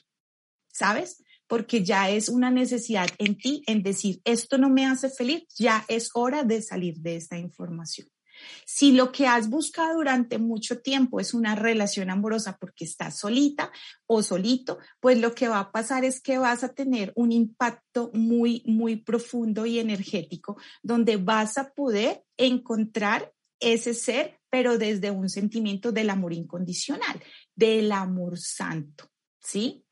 ¿sabes? 0.68 1.24
Porque 1.48 1.84
ya 1.84 2.10
es 2.10 2.30
una 2.30 2.52
necesidad 2.52 3.08
en 3.18 3.38
ti 3.38 3.64
en 3.68 3.84
decir, 3.84 4.22
esto 4.24 4.58
no 4.58 4.70
me 4.70 4.86
hace 4.86 5.10
feliz, 5.10 5.44
ya 5.58 5.86
es 5.88 6.10
hora 6.14 6.44
de 6.44 6.62
salir 6.62 6.96
de 6.98 7.16
esta 7.16 7.38
información. 7.38 8.08
Si 8.66 8.92
lo 8.92 9.12
que 9.12 9.28
has 9.28 9.50
buscado 9.50 9.96
durante 9.96 10.38
mucho 10.38 10.80
tiempo 10.82 11.20
es 11.20 11.34
una 11.34 11.56
relación 11.56 12.10
amorosa 12.10 12.58
porque 12.60 12.86
estás 12.86 13.20
solita 13.20 13.72
o 14.08 14.22
solito, 14.22 14.80
pues 15.00 15.20
lo 15.20 15.34
que 15.34 15.48
va 15.48 15.60
a 15.60 15.72
pasar 15.72 16.04
es 16.04 16.22
que 16.22 16.38
vas 16.38 16.64
a 16.64 16.74
tener 16.74 17.14
un 17.16 17.32
impacto 17.32 18.12
muy, 18.14 18.64
muy 18.66 18.98
profundo 18.98 19.66
y 19.66 19.80
energético 19.80 20.58
donde 20.84 21.18
vas 21.18 21.58
a 21.58 21.72
poder 21.72 22.24
encontrar 22.38 23.32
ese 23.60 23.94
ser, 23.94 24.40
pero 24.50 24.78
desde 24.78 25.12
un 25.12 25.30
sentimiento 25.30 25.92
del 25.92 26.10
amor 26.10 26.34
incondicional, 26.34 27.22
del 27.56 27.92
amor 27.92 28.38
santo, 28.38 29.10
¿sí? 29.40 29.86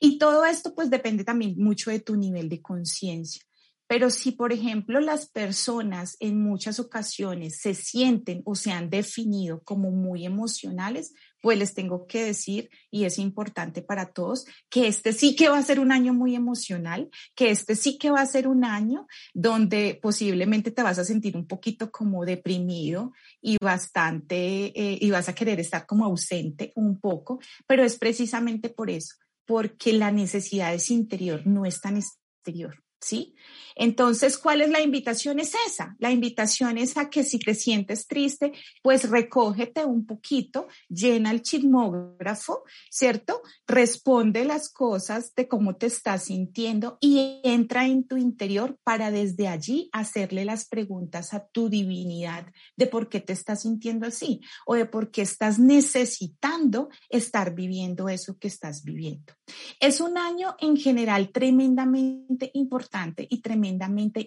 Y 0.00 0.18
todo 0.18 0.44
esto 0.46 0.74
pues 0.74 0.90
depende 0.90 1.22
también 1.22 1.54
mucho 1.58 1.90
de 1.90 2.00
tu 2.00 2.16
nivel 2.16 2.48
de 2.48 2.60
conciencia. 2.60 3.42
Pero 3.90 4.08
si, 4.08 4.30
por 4.30 4.52
ejemplo, 4.52 5.00
las 5.00 5.28
personas 5.28 6.16
en 6.20 6.40
muchas 6.40 6.78
ocasiones 6.78 7.58
se 7.60 7.74
sienten 7.74 8.40
o 8.44 8.54
se 8.54 8.70
han 8.70 8.88
definido 8.88 9.64
como 9.64 9.90
muy 9.90 10.24
emocionales, 10.24 11.12
pues 11.42 11.58
les 11.58 11.74
tengo 11.74 12.06
que 12.06 12.22
decir, 12.22 12.70
y 12.92 13.02
es 13.02 13.18
importante 13.18 13.82
para 13.82 14.12
todos, 14.12 14.46
que 14.68 14.86
este 14.86 15.12
sí 15.12 15.34
que 15.34 15.48
va 15.48 15.58
a 15.58 15.64
ser 15.64 15.80
un 15.80 15.90
año 15.90 16.14
muy 16.14 16.36
emocional, 16.36 17.10
que 17.34 17.50
este 17.50 17.74
sí 17.74 17.98
que 17.98 18.12
va 18.12 18.20
a 18.20 18.26
ser 18.26 18.46
un 18.46 18.64
año 18.64 19.08
donde 19.34 19.98
posiblemente 20.00 20.70
te 20.70 20.84
vas 20.84 21.00
a 21.00 21.04
sentir 21.04 21.36
un 21.36 21.48
poquito 21.48 21.90
como 21.90 22.24
deprimido 22.24 23.12
y 23.42 23.56
bastante, 23.60 24.66
eh, 24.66 24.98
y 25.00 25.10
vas 25.10 25.28
a 25.28 25.34
querer 25.34 25.58
estar 25.58 25.84
como 25.84 26.04
ausente 26.04 26.72
un 26.76 27.00
poco, 27.00 27.40
pero 27.66 27.82
es 27.82 27.98
precisamente 27.98 28.68
por 28.68 28.88
eso, 28.88 29.16
porque 29.50 29.92
la 29.92 30.12
necesidad 30.12 30.72
es 30.72 30.92
interior, 30.92 31.44
no 31.44 31.66
es 31.66 31.80
tan 31.80 31.96
exterior. 31.96 32.84
¿sí? 33.00 33.34
Entonces, 33.80 34.36
¿cuál 34.36 34.60
es 34.60 34.68
la 34.68 34.82
invitación? 34.82 35.38
Es 35.38 35.54
esa. 35.66 35.96
La 35.98 36.10
invitación 36.10 36.76
es 36.76 36.98
a 36.98 37.08
que 37.08 37.24
si 37.24 37.38
te 37.38 37.54
sientes 37.54 38.06
triste, 38.06 38.52
pues 38.82 39.08
recógete 39.08 39.86
un 39.86 40.04
poquito, 40.04 40.68
llena 40.90 41.30
el 41.30 41.40
chismógrafo, 41.40 42.64
¿cierto? 42.90 43.40
Responde 43.66 44.44
las 44.44 44.68
cosas 44.68 45.34
de 45.34 45.48
cómo 45.48 45.76
te 45.76 45.86
estás 45.86 46.24
sintiendo 46.24 46.98
y 47.00 47.40
entra 47.42 47.86
en 47.86 48.06
tu 48.06 48.18
interior 48.18 48.76
para 48.84 49.10
desde 49.10 49.48
allí 49.48 49.88
hacerle 49.92 50.44
las 50.44 50.68
preguntas 50.68 51.32
a 51.32 51.46
tu 51.46 51.70
divinidad 51.70 52.52
de 52.76 52.86
por 52.86 53.08
qué 53.08 53.20
te 53.20 53.32
estás 53.32 53.62
sintiendo 53.62 54.06
así 54.06 54.42
o 54.66 54.74
de 54.74 54.84
por 54.84 55.10
qué 55.10 55.22
estás 55.22 55.58
necesitando 55.58 56.90
estar 57.08 57.54
viviendo 57.54 58.10
eso 58.10 58.36
que 58.38 58.48
estás 58.48 58.84
viviendo. 58.84 59.32
Es 59.80 60.02
un 60.02 60.18
año 60.18 60.54
en 60.58 60.76
general 60.76 61.30
tremendamente 61.32 62.50
importante 62.52 63.26
y 63.30 63.40
tremendamente 63.40 63.69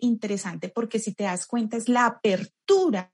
interesante 0.01 0.69
porque 0.69 0.99
si 0.99 1.13
te 1.13 1.23
das 1.23 1.45
cuenta 1.45 1.77
es 1.77 1.89
la 1.89 2.06
apertura 2.06 3.12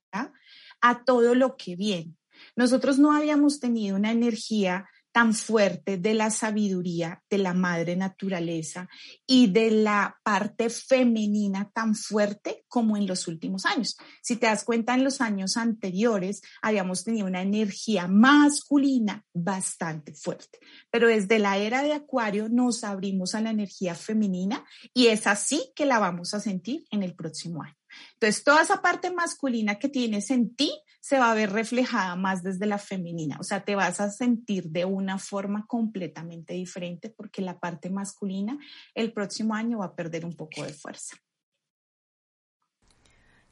a 0.81 1.03
todo 1.03 1.35
lo 1.35 1.57
que 1.57 1.75
viene. 1.75 2.15
Nosotros 2.55 2.99
no 2.99 3.11
habíamos 3.11 3.59
tenido 3.59 3.95
una 3.95 4.11
energía 4.11 4.85
tan 5.11 5.33
fuerte 5.33 5.97
de 5.97 6.13
la 6.13 6.29
sabiduría 6.29 7.23
de 7.29 7.39
la 7.39 7.53
madre 7.53 7.95
naturaleza 7.95 8.87
y 9.25 9.47
de 9.47 9.71
la 9.71 10.19
parte 10.23 10.69
femenina 10.69 11.71
tan 11.73 11.95
fuerte 11.95 12.65
como 12.67 12.97
en 12.97 13.07
los 13.07 13.27
últimos 13.27 13.65
años. 13.65 13.97
Si 14.21 14.35
te 14.35 14.45
das 14.45 14.63
cuenta, 14.63 14.93
en 14.93 15.03
los 15.03 15.21
años 15.21 15.57
anteriores 15.57 16.41
habíamos 16.61 17.03
tenido 17.03 17.27
una 17.27 17.41
energía 17.41 18.07
masculina 18.07 19.25
bastante 19.33 20.13
fuerte, 20.13 20.59
pero 20.91 21.07
desde 21.07 21.39
la 21.39 21.57
era 21.57 21.81
de 21.81 21.93
Acuario 21.93 22.49
nos 22.49 22.83
abrimos 22.83 23.35
a 23.35 23.41
la 23.41 23.49
energía 23.49 23.95
femenina 23.95 24.65
y 24.93 25.07
es 25.07 25.27
así 25.27 25.71
que 25.75 25.85
la 25.85 25.99
vamos 25.99 26.33
a 26.33 26.39
sentir 26.39 26.85
en 26.91 27.03
el 27.03 27.15
próximo 27.15 27.63
año. 27.63 27.78
Entonces, 28.13 28.43
toda 28.43 28.61
esa 28.61 28.81
parte 28.81 29.11
masculina 29.11 29.79
que 29.79 29.89
tienes 29.89 30.31
en 30.31 30.55
ti 30.55 30.71
se 31.01 31.17
va 31.17 31.31
a 31.31 31.35
ver 31.35 31.51
reflejada 31.51 32.15
más 32.15 32.43
desde 32.43 32.65
la 32.65 32.77
femenina, 32.77 33.37
o 33.39 33.43
sea, 33.43 33.63
te 33.63 33.75
vas 33.75 34.01
a 34.01 34.11
sentir 34.11 34.65
de 34.69 34.85
una 34.85 35.17
forma 35.17 35.65
completamente 35.65 36.53
diferente 36.53 37.09
porque 37.09 37.41
la 37.41 37.59
parte 37.59 37.89
masculina 37.89 38.57
el 38.95 39.13
próximo 39.13 39.55
año 39.55 39.79
va 39.79 39.85
a 39.85 39.95
perder 39.95 40.25
un 40.25 40.35
poco 40.35 40.63
de 40.63 40.73
fuerza. 40.73 41.17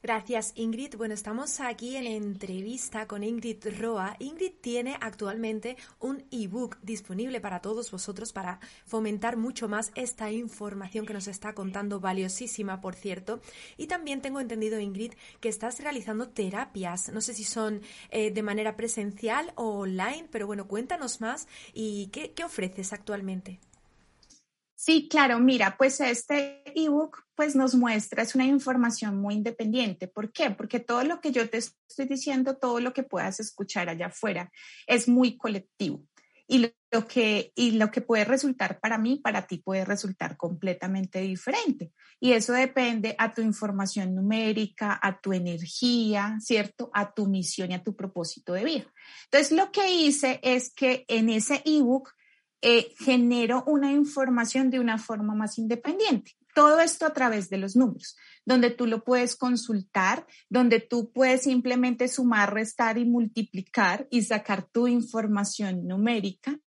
Gracias, 0.08 0.54
Ingrid. 0.54 0.96
Bueno, 0.96 1.12
estamos 1.12 1.60
aquí 1.60 1.94
en 1.94 2.06
entrevista 2.06 3.06
con 3.06 3.22
Ingrid 3.22 3.58
Roa. 3.78 4.16
Ingrid 4.20 4.52
tiene 4.58 4.96
actualmente 5.02 5.76
un 6.00 6.24
ebook 6.30 6.78
disponible 6.80 7.42
para 7.42 7.60
todos 7.60 7.90
vosotros 7.90 8.32
para 8.32 8.58
fomentar 8.86 9.36
mucho 9.36 9.68
más 9.68 9.92
esta 9.96 10.32
información 10.32 11.04
que 11.04 11.12
nos 11.12 11.28
está 11.28 11.54
contando, 11.54 12.00
valiosísima, 12.00 12.80
por 12.80 12.94
cierto. 12.94 13.42
Y 13.76 13.86
también 13.86 14.22
tengo 14.22 14.40
entendido, 14.40 14.80
Ingrid, 14.80 15.12
que 15.40 15.50
estás 15.50 15.78
realizando 15.78 16.30
terapias. 16.30 17.10
No 17.12 17.20
sé 17.20 17.34
si 17.34 17.44
son 17.44 17.82
eh, 18.08 18.30
de 18.30 18.42
manera 18.42 18.76
presencial 18.76 19.52
o 19.56 19.80
online, 19.80 20.26
pero 20.32 20.46
bueno, 20.46 20.68
cuéntanos 20.68 21.20
más 21.20 21.48
y 21.74 22.06
qué, 22.06 22.32
qué 22.32 22.44
ofreces 22.44 22.94
actualmente. 22.94 23.60
Sí, 24.80 25.08
claro, 25.10 25.40
mira, 25.40 25.76
pues 25.76 26.00
este 26.00 26.62
ebook 26.80 27.24
pues 27.34 27.56
nos 27.56 27.74
muestra, 27.74 28.22
es 28.22 28.36
una 28.36 28.44
información 28.44 29.20
muy 29.20 29.34
independiente. 29.34 30.06
¿Por 30.06 30.30
qué? 30.30 30.50
Porque 30.50 30.78
todo 30.78 31.02
lo 31.02 31.20
que 31.20 31.32
yo 31.32 31.50
te 31.50 31.58
estoy 31.58 32.06
diciendo, 32.06 32.58
todo 32.58 32.78
lo 32.78 32.92
que 32.92 33.02
puedas 33.02 33.40
escuchar 33.40 33.88
allá 33.88 34.06
afuera 34.06 34.52
es 34.86 35.08
muy 35.08 35.36
colectivo. 35.36 36.04
Y 36.46 36.72
lo 36.92 37.08
que, 37.08 37.52
y 37.56 37.72
lo 37.72 37.90
que 37.90 38.02
puede 38.02 38.24
resultar 38.24 38.78
para 38.78 38.98
mí, 38.98 39.16
para 39.16 39.48
ti 39.48 39.58
puede 39.58 39.84
resultar 39.84 40.36
completamente 40.36 41.22
diferente. 41.22 41.90
Y 42.20 42.34
eso 42.34 42.52
depende 42.52 43.16
a 43.18 43.34
tu 43.34 43.42
información 43.42 44.14
numérica, 44.14 44.96
a 45.02 45.20
tu 45.20 45.32
energía, 45.32 46.36
¿cierto? 46.38 46.88
A 46.94 47.12
tu 47.12 47.26
misión 47.26 47.72
y 47.72 47.74
a 47.74 47.82
tu 47.82 47.96
propósito 47.96 48.52
de 48.52 48.64
vida. 48.64 48.94
Entonces, 49.24 49.50
lo 49.50 49.72
que 49.72 49.92
hice 49.92 50.38
es 50.44 50.72
que 50.72 51.04
en 51.08 51.30
ese 51.30 51.62
ebook 51.64 52.10
eh, 52.60 52.94
genero 52.98 53.64
una 53.66 53.92
información 53.92 54.70
de 54.70 54.80
una 54.80 54.98
forma 54.98 55.34
más 55.34 55.58
independiente. 55.58 56.32
Todo 56.54 56.80
esto 56.80 57.06
a 57.06 57.12
través 57.12 57.50
de 57.50 57.58
los 57.58 57.76
números, 57.76 58.16
donde 58.44 58.70
tú 58.70 58.86
lo 58.86 59.04
puedes 59.04 59.36
consultar, 59.36 60.26
donde 60.48 60.80
tú 60.80 61.12
puedes 61.12 61.42
simplemente 61.42 62.08
sumar, 62.08 62.52
restar 62.52 62.98
y 62.98 63.04
multiplicar 63.04 64.08
y 64.10 64.22
sacar 64.22 64.68
tu 64.68 64.88
información 64.88 65.86
numérica 65.86 66.58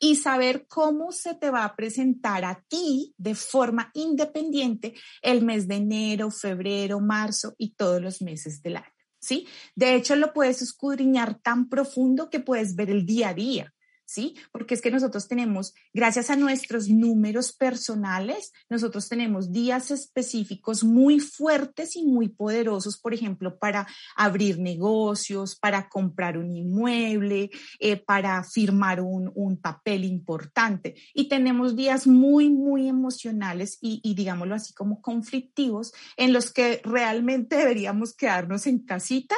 y 0.00 0.16
saber 0.16 0.66
cómo 0.66 1.12
se 1.12 1.34
te 1.34 1.50
va 1.50 1.64
a 1.64 1.76
presentar 1.76 2.44
a 2.44 2.64
ti 2.68 3.14
de 3.16 3.34
forma 3.34 3.90
independiente 3.94 4.94
el 5.22 5.44
mes 5.44 5.68
de 5.68 5.76
enero, 5.76 6.30
febrero, 6.30 7.00
marzo 7.00 7.54
y 7.58 7.74
todos 7.74 8.00
los 8.00 8.22
meses 8.22 8.62
del 8.62 8.76
año. 8.76 8.92
¿Sí? 9.20 9.48
De 9.74 9.94
hecho, 9.94 10.14
lo 10.14 10.32
puedes 10.32 10.62
escudriñar 10.62 11.40
tan 11.40 11.68
profundo 11.68 12.30
que 12.30 12.38
puedes 12.38 12.76
ver 12.76 12.90
el 12.90 13.04
día 13.04 13.30
a 13.30 13.34
día. 13.34 13.74
¿Sí? 14.08 14.36
Porque 14.52 14.72
es 14.72 14.80
que 14.80 14.90
nosotros 14.90 15.28
tenemos, 15.28 15.74
gracias 15.92 16.30
a 16.30 16.36
nuestros 16.36 16.88
números 16.88 17.52
personales, 17.52 18.52
nosotros 18.70 19.06
tenemos 19.06 19.52
días 19.52 19.90
específicos 19.90 20.82
muy 20.82 21.20
fuertes 21.20 21.94
y 21.94 22.06
muy 22.06 22.30
poderosos, 22.30 22.96
por 22.96 23.12
ejemplo, 23.12 23.58
para 23.58 23.86
abrir 24.16 24.58
negocios, 24.58 25.56
para 25.56 25.90
comprar 25.90 26.38
un 26.38 26.50
inmueble, 26.50 27.50
eh, 27.80 27.96
para 27.96 28.42
firmar 28.44 29.02
un, 29.02 29.30
un, 29.34 29.58
papel 29.58 30.04
importante. 30.04 30.94
Y 31.12 31.28
tenemos 31.28 31.76
días 31.76 32.06
muy, 32.06 32.48
muy 32.48 32.88
emocionales 32.88 33.76
y, 33.82 34.00
y, 34.02 34.14
digámoslo 34.14 34.54
así, 34.54 34.72
como 34.72 35.02
conflictivos, 35.02 35.92
en 36.16 36.32
los 36.32 36.50
que 36.50 36.80
realmente 36.82 37.56
deberíamos 37.58 38.14
quedarnos 38.14 38.66
en 38.66 38.78
casita 38.78 39.36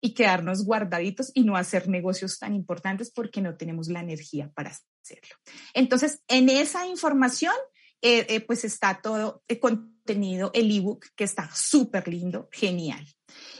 y 0.00 0.14
quedarnos 0.14 0.64
guardaditos 0.64 1.30
y 1.34 1.42
no 1.42 1.56
hacer 1.56 1.88
negocios 1.88 2.38
tan 2.38 2.54
importantes 2.54 3.10
porque 3.10 3.40
no 3.40 3.56
tenemos 3.56 3.88
la 3.88 4.00
energía 4.00 4.50
para 4.54 4.70
hacerlo. 4.70 5.36
Entonces, 5.74 6.22
en 6.28 6.48
esa 6.48 6.86
información, 6.86 7.54
eh, 8.00 8.26
eh, 8.28 8.40
pues 8.40 8.64
está 8.64 9.00
todo 9.02 9.42
el 9.48 9.58
contenido, 9.58 10.50
el 10.54 10.70
ebook, 10.70 11.06
que 11.16 11.24
está 11.24 11.50
súper 11.52 12.06
lindo, 12.06 12.48
genial. 12.52 13.04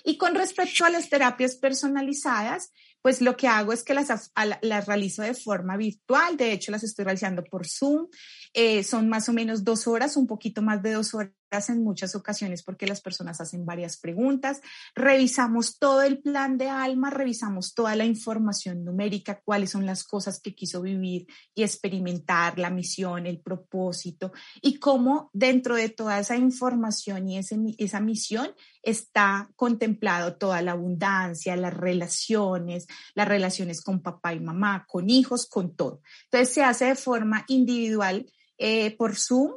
Y 0.04 0.16
con 0.16 0.34
respecto 0.34 0.84
a 0.84 0.90
las 0.90 1.08
terapias 1.08 1.56
personalizadas, 1.56 2.70
pues 3.02 3.20
lo 3.20 3.36
que 3.36 3.48
hago 3.48 3.72
es 3.72 3.84
que 3.84 3.94
las, 3.94 4.32
las 4.62 4.86
realizo 4.86 5.22
de 5.22 5.34
forma 5.34 5.76
virtual, 5.76 6.36
de 6.36 6.52
hecho 6.52 6.72
las 6.72 6.82
estoy 6.82 7.04
realizando 7.04 7.44
por 7.44 7.66
Zoom, 7.66 8.08
eh, 8.52 8.82
son 8.82 9.08
más 9.08 9.28
o 9.28 9.32
menos 9.32 9.64
dos 9.64 9.86
horas, 9.86 10.16
un 10.16 10.26
poquito 10.26 10.62
más 10.62 10.82
de 10.82 10.92
dos 10.92 11.14
horas 11.14 11.32
en 11.50 11.82
muchas 11.82 12.14
ocasiones 12.14 12.62
porque 12.62 12.86
las 12.86 13.00
personas 13.00 13.40
hacen 13.40 13.64
varias 13.64 13.96
preguntas, 13.96 14.60
revisamos 14.94 15.78
todo 15.78 16.02
el 16.02 16.20
plan 16.20 16.58
de 16.58 16.68
alma, 16.68 17.10
revisamos 17.10 17.74
toda 17.74 17.96
la 17.96 18.04
información 18.04 18.84
numérica, 18.84 19.40
cuáles 19.44 19.70
son 19.70 19.86
las 19.86 20.04
cosas 20.04 20.40
que 20.40 20.54
quiso 20.54 20.82
vivir 20.82 21.26
y 21.54 21.62
experimentar, 21.62 22.58
la 22.58 22.70
misión, 22.70 23.26
el 23.26 23.40
propósito 23.40 24.32
y 24.60 24.78
cómo 24.78 25.30
dentro 25.32 25.74
de 25.74 25.88
toda 25.88 26.18
esa 26.18 26.36
información 26.36 27.28
y 27.28 27.38
ese, 27.38 27.56
esa 27.78 28.00
misión 28.00 28.50
está 28.82 29.50
contemplado 29.56 30.36
toda 30.36 30.60
la 30.62 30.72
abundancia, 30.72 31.56
las 31.56 31.74
relaciones, 31.74 32.86
las 33.14 33.26
relaciones 33.26 33.82
con 33.82 34.02
papá 34.02 34.34
y 34.34 34.40
mamá, 34.40 34.84
con 34.86 35.08
hijos, 35.08 35.46
con 35.46 35.74
todo. 35.74 36.02
Entonces 36.24 36.54
se 36.54 36.62
hace 36.62 36.84
de 36.86 36.94
forma 36.94 37.44
individual 37.48 38.30
eh, 38.58 38.96
por 38.96 39.16
Zoom 39.16 39.52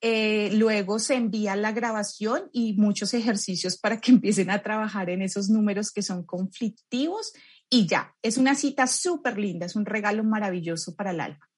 eh, 0.00 0.50
luego 0.52 0.98
se 0.98 1.14
envía 1.14 1.56
la 1.56 1.72
grabación 1.72 2.48
y 2.52 2.74
muchos 2.74 3.14
ejercicios 3.14 3.78
para 3.78 4.00
que 4.00 4.12
empiecen 4.12 4.50
a 4.50 4.62
trabajar 4.62 5.10
en 5.10 5.22
esos 5.22 5.48
números 5.48 5.90
que 5.90 6.02
son 6.02 6.24
conflictivos 6.24 7.32
y 7.68 7.86
ya, 7.86 8.14
es 8.22 8.38
una 8.38 8.54
cita 8.54 8.86
súper 8.86 9.38
linda, 9.38 9.66
es 9.66 9.76
un 9.76 9.86
regalo 9.86 10.22
maravilloso 10.22 10.94
para 10.94 11.10
el 11.10 11.20
alma. 11.20 11.50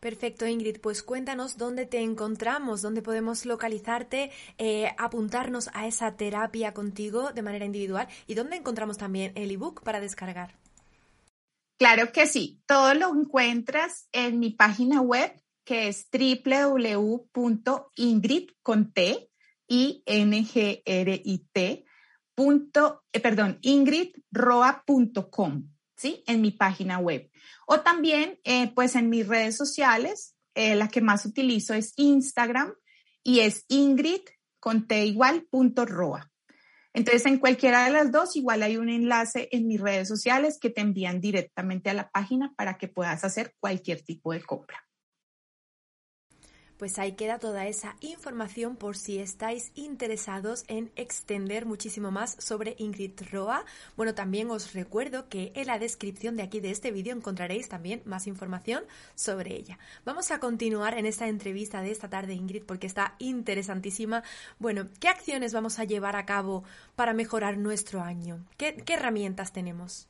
Perfecto, 0.00 0.48
Ingrid. 0.48 0.80
Pues 0.80 1.04
cuéntanos 1.04 1.58
dónde 1.58 1.86
te 1.86 2.00
encontramos, 2.00 2.82
dónde 2.82 3.02
podemos 3.02 3.46
localizarte, 3.46 4.32
eh, 4.58 4.90
apuntarnos 4.98 5.70
a 5.74 5.86
esa 5.86 6.16
terapia 6.16 6.74
contigo 6.74 7.32
de 7.32 7.42
manera 7.42 7.66
individual 7.66 8.08
y 8.26 8.34
dónde 8.34 8.56
encontramos 8.56 8.98
también 8.98 9.30
el 9.36 9.52
ebook 9.52 9.84
para 9.84 10.00
descargar. 10.00 10.58
Claro 11.78 12.10
que 12.12 12.26
sí, 12.26 12.60
todo 12.66 12.94
lo 12.94 13.14
encuentras 13.14 14.08
en 14.12 14.40
mi 14.40 14.50
página 14.50 15.00
web 15.00 15.32
que 15.64 15.88
es 15.88 16.06
www.ingrid 16.12 17.30
con 18.62 18.92
T 18.92 19.30
I 19.68 20.02
N 20.06 20.44
G 20.44 20.82
R 20.84 21.22
I 21.24 21.46
T 21.52 21.84
punto, 22.34 23.04
eh, 23.12 23.20
perdón, 23.20 23.58
ingridroa.com, 23.62 25.68
¿sí? 25.96 26.24
En 26.26 26.40
mi 26.40 26.50
página 26.50 26.98
web. 26.98 27.30
O 27.66 27.80
también, 27.80 28.38
eh, 28.44 28.72
pues 28.74 28.96
en 28.96 29.10
mis 29.10 29.26
redes 29.26 29.56
sociales, 29.56 30.36
eh, 30.54 30.74
la 30.74 30.88
que 30.88 31.00
más 31.00 31.24
utilizo 31.24 31.74
es 31.74 31.92
Instagram 31.96 32.74
y 33.22 33.40
es 33.40 33.64
ingrid 33.68 34.20
con. 34.58 34.86
Entonces, 36.94 37.26
en 37.26 37.38
cualquiera 37.38 37.84
de 37.84 37.90
las 37.90 38.12
dos, 38.12 38.36
igual 38.36 38.62
hay 38.62 38.76
un 38.76 38.90
enlace 38.90 39.48
en 39.50 39.66
mis 39.66 39.80
redes 39.80 40.08
sociales 40.08 40.58
que 40.60 40.70
te 40.70 40.82
envían 40.82 41.20
directamente 41.20 41.90
a 41.90 41.94
la 41.94 42.10
página 42.10 42.52
para 42.56 42.76
que 42.76 42.88
puedas 42.88 43.24
hacer 43.24 43.54
cualquier 43.58 44.02
tipo 44.02 44.32
de 44.32 44.42
compra. 44.42 44.84
Pues 46.82 46.98
ahí 46.98 47.12
queda 47.12 47.38
toda 47.38 47.68
esa 47.68 47.94
información 48.00 48.74
por 48.74 48.96
si 48.96 49.20
estáis 49.20 49.70
interesados 49.76 50.64
en 50.66 50.90
extender 50.96 51.64
muchísimo 51.64 52.10
más 52.10 52.34
sobre 52.40 52.74
Ingrid 52.76 53.12
Roa. 53.30 53.64
Bueno, 53.96 54.16
también 54.16 54.50
os 54.50 54.72
recuerdo 54.72 55.28
que 55.28 55.52
en 55.54 55.68
la 55.68 55.78
descripción 55.78 56.36
de 56.36 56.42
aquí 56.42 56.58
de 56.58 56.72
este 56.72 56.90
vídeo 56.90 57.14
encontraréis 57.14 57.68
también 57.68 58.02
más 58.04 58.26
información 58.26 58.82
sobre 59.14 59.54
ella. 59.54 59.78
Vamos 60.04 60.32
a 60.32 60.40
continuar 60.40 60.98
en 60.98 61.06
esta 61.06 61.28
entrevista 61.28 61.82
de 61.82 61.92
esta 61.92 62.10
tarde, 62.10 62.34
Ingrid, 62.34 62.64
porque 62.64 62.88
está 62.88 63.14
interesantísima. 63.20 64.24
Bueno, 64.58 64.88
¿qué 64.98 65.06
acciones 65.06 65.52
vamos 65.52 65.78
a 65.78 65.84
llevar 65.84 66.16
a 66.16 66.26
cabo 66.26 66.64
para 66.96 67.12
mejorar 67.14 67.58
nuestro 67.58 68.02
año? 68.02 68.44
¿Qué, 68.56 68.74
qué 68.74 68.94
herramientas 68.94 69.52
tenemos? 69.52 70.08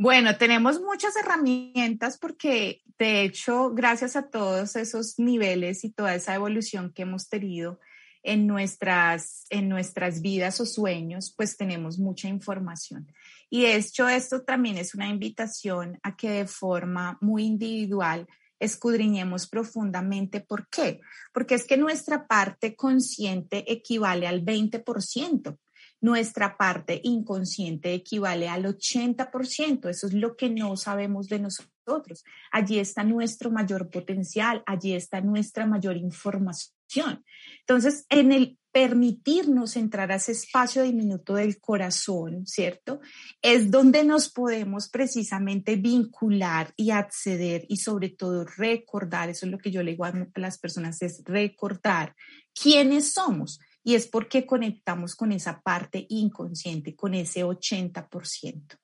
Bueno, 0.00 0.36
tenemos 0.36 0.80
muchas 0.80 1.16
herramientas 1.16 2.18
porque, 2.18 2.82
de 2.98 3.24
hecho, 3.24 3.70
gracias 3.74 4.14
a 4.14 4.30
todos 4.30 4.76
esos 4.76 5.18
niveles 5.18 5.82
y 5.82 5.90
toda 5.90 6.14
esa 6.14 6.36
evolución 6.36 6.92
que 6.92 7.02
hemos 7.02 7.28
tenido, 7.28 7.80
en 8.22 8.46
nuestras, 8.46 9.46
en 9.50 9.68
nuestras 9.68 10.20
vidas 10.20 10.60
o 10.60 10.66
sueños, 10.66 11.34
pues 11.36 11.56
tenemos 11.56 11.98
mucha 11.98 12.28
información. 12.28 13.10
Y 13.50 13.62
de 13.62 13.76
hecho, 13.76 14.08
esto 14.08 14.42
también 14.42 14.78
es 14.78 14.94
una 14.94 15.08
invitación 15.08 15.98
a 16.02 16.16
que 16.16 16.30
de 16.30 16.46
forma 16.46 17.18
muy 17.20 17.44
individual 17.44 18.28
escudriñemos 18.60 19.48
profundamente. 19.48 20.40
¿Por 20.40 20.68
qué? 20.68 21.00
Porque 21.32 21.54
es 21.54 21.66
que 21.66 21.76
nuestra 21.76 22.26
parte 22.26 22.76
consciente 22.76 23.72
equivale 23.72 24.26
al 24.26 24.44
20%. 24.44 25.56
Nuestra 26.00 26.56
parte 26.56 27.00
inconsciente 27.02 27.92
equivale 27.92 28.48
al 28.48 28.64
80%. 28.64 29.88
Eso 29.88 30.06
es 30.06 30.14
lo 30.14 30.36
que 30.36 30.50
no 30.50 30.76
sabemos 30.76 31.28
de 31.28 31.40
nosotros. 31.40 32.24
Allí 32.52 32.78
está 32.78 33.02
nuestro 33.02 33.50
mayor 33.50 33.90
potencial, 33.90 34.62
allí 34.66 34.94
está 34.94 35.20
nuestra 35.20 35.66
mayor 35.66 35.96
información. 35.96 37.24
Entonces, 37.60 38.06
en 38.08 38.32
el 38.32 38.58
permitirnos 38.70 39.76
entrar 39.76 40.12
a 40.12 40.16
ese 40.16 40.32
espacio 40.32 40.82
diminuto 40.82 41.34
del 41.34 41.58
corazón, 41.58 42.46
¿cierto? 42.46 43.00
Es 43.42 43.70
donde 43.70 44.04
nos 44.04 44.28
podemos 44.28 44.88
precisamente 44.88 45.76
vincular 45.76 46.72
y 46.76 46.90
acceder 46.90 47.64
y 47.68 47.78
sobre 47.78 48.10
todo 48.10 48.44
recordar, 48.44 49.30
eso 49.30 49.46
es 49.46 49.52
lo 49.52 49.58
que 49.58 49.70
yo 49.70 49.82
le 49.82 49.92
digo 49.92 50.04
a 50.04 50.12
las 50.36 50.58
personas, 50.58 51.02
es 51.02 51.22
recordar 51.24 52.14
quiénes 52.54 53.12
somos. 53.12 53.58
Y 53.88 53.94
es 53.94 54.06
porque 54.06 54.44
conectamos 54.44 55.14
con 55.14 55.32
esa 55.32 55.62
parte 55.62 56.04
inconsciente, 56.10 56.94
con 56.94 57.14
ese 57.14 57.42
80%. 57.42 58.78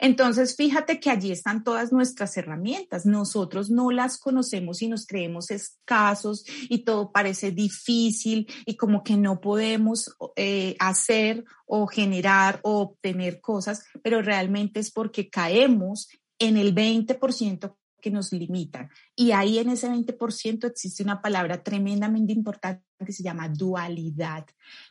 Entonces, 0.00 0.56
fíjate 0.56 0.98
que 0.98 1.10
allí 1.10 1.30
están 1.30 1.62
todas 1.62 1.92
nuestras 1.92 2.36
herramientas. 2.36 3.06
Nosotros 3.06 3.70
no 3.70 3.92
las 3.92 4.18
conocemos 4.18 4.82
y 4.82 4.88
nos 4.88 5.06
creemos 5.06 5.52
escasos 5.52 6.44
y 6.68 6.78
todo 6.78 7.12
parece 7.12 7.52
difícil 7.52 8.52
y 8.66 8.76
como 8.76 9.04
que 9.04 9.16
no 9.16 9.40
podemos 9.40 10.16
eh, 10.34 10.74
hacer 10.80 11.44
o 11.64 11.86
generar 11.86 12.58
o 12.64 12.80
obtener 12.80 13.40
cosas, 13.40 13.84
pero 14.02 14.22
realmente 14.22 14.80
es 14.80 14.90
porque 14.90 15.30
caemos 15.30 16.08
en 16.40 16.56
el 16.56 16.74
20% 16.74 17.76
que 18.00 18.10
nos 18.10 18.32
limitan. 18.32 18.90
Y 19.14 19.30
ahí 19.30 19.60
en 19.60 19.70
ese 19.70 19.88
20% 19.88 20.66
existe 20.66 21.04
una 21.04 21.22
palabra 21.22 21.62
tremendamente 21.62 22.32
importante 22.32 22.87
que 23.04 23.12
se 23.12 23.22
llama 23.22 23.48
dualidad. 23.48 24.46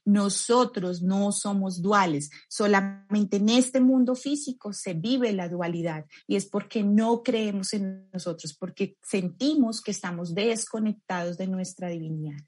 Nosotros 0.06 1.02
no 1.02 1.32
somos 1.32 1.82
duales, 1.82 2.30
solamente 2.48 3.38
en 3.38 3.50
este 3.50 3.80
mundo 3.80 4.16
físico 4.16 4.74
se 4.74 4.94
vive 4.94 5.34
la 5.34 5.50
dualidad 5.50 6.06
y 6.26 6.36
es 6.36 6.46
porque 6.46 6.84
no 6.84 7.24
creemos 7.24 7.74
en 7.74 8.10
nosotros, 8.14 8.56
porque 8.58 8.98
sentimos 9.02 9.82
que 9.82 9.92
estamos 9.92 10.34
desconectados 10.34 11.38
de 11.38 11.48
nuestra 11.48 11.90
divinidad. 11.90 12.40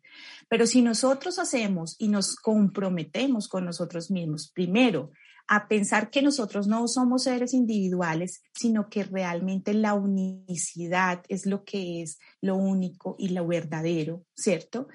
Pero 0.47 0.65
si 0.65 0.81
nosotros 0.81 1.39
hacemos 1.39 1.95
y 1.99 2.07
nos 2.07 2.35
comprometemos 2.35 3.47
con 3.47 3.65
nosotros 3.65 4.09
mismos, 4.11 4.51
primero, 4.51 5.11
a 5.51 5.67
pensar 5.67 6.11
que 6.11 6.21
nosotros 6.21 6.67
no 6.67 6.87
somos 6.87 7.23
seres 7.23 7.55
individuales, 7.55 8.43
sino 8.53 8.87
que 8.87 9.03
realmente 9.03 9.73
la 9.73 9.95
unicidad 9.95 11.23
es 11.27 11.47
lo 11.47 11.63
que 11.63 12.03
es 12.03 12.19
lo 12.39 12.55
único 12.55 13.15
y 13.17 13.29
lo 13.29 13.47
verdadero, 13.47 14.23
¿cierto? 14.35 14.87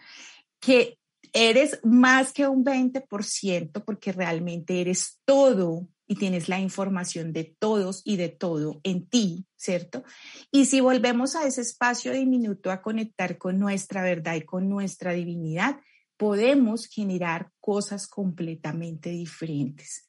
Que 0.64 0.98
eres 1.34 1.80
más 1.82 2.32
que 2.32 2.46
un 2.46 2.64
20% 2.64 3.84
porque 3.84 4.12
realmente 4.12 4.80
eres 4.80 5.20
todo 5.24 5.88
y 6.06 6.16
tienes 6.16 6.48
la 6.48 6.60
información 6.60 7.32
de 7.32 7.56
todos 7.58 8.02
y 8.04 8.16
de 8.16 8.28
todo 8.28 8.80
en 8.84 9.08
ti, 9.08 9.46
¿cierto? 9.56 10.04
Y 10.52 10.66
si 10.66 10.80
volvemos 10.80 11.34
a 11.34 11.46
ese 11.46 11.62
espacio 11.62 12.12
diminuto 12.12 12.70
a 12.70 12.82
conectar 12.82 13.36
con 13.36 13.58
nuestra 13.58 14.02
verdad 14.02 14.36
y 14.36 14.42
con 14.42 14.68
nuestra 14.68 15.12
divinidad, 15.12 15.80
podemos 16.16 16.86
generar 16.86 17.50
cosas 17.60 18.06
completamente 18.06 19.10
diferentes. 19.10 20.08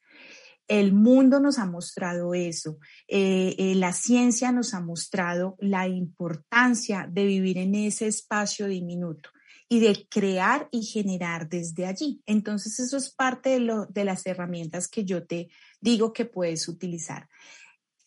El 0.67 0.93
mundo 0.93 1.39
nos 1.39 1.59
ha 1.59 1.65
mostrado 1.65 2.33
eso. 2.33 2.77
Eh, 3.07 3.55
eh, 3.57 3.75
la 3.75 3.93
ciencia 3.93 4.51
nos 4.51 4.73
ha 4.73 4.79
mostrado 4.81 5.55
la 5.59 5.87
importancia 5.87 7.07
de 7.09 7.25
vivir 7.25 7.57
en 7.57 7.75
ese 7.75 8.07
espacio 8.07 8.67
diminuto 8.67 9.29
y 9.75 9.79
de 9.79 10.07
crear 10.09 10.69
y 10.71 10.83
generar 10.83 11.49
desde 11.49 11.85
allí. 11.85 12.21
Entonces, 12.25 12.79
eso 12.79 12.95
es 12.95 13.13
parte 13.13 13.59
de, 13.59 14.05
las 14.05 14.25
herramientas 14.25 14.87
que 14.87 15.03
yo 15.03 15.27
te 15.27 15.49
digo 15.81 16.13
que 16.13 16.23
puedes 16.23 16.69
utilizar. 16.69 17.27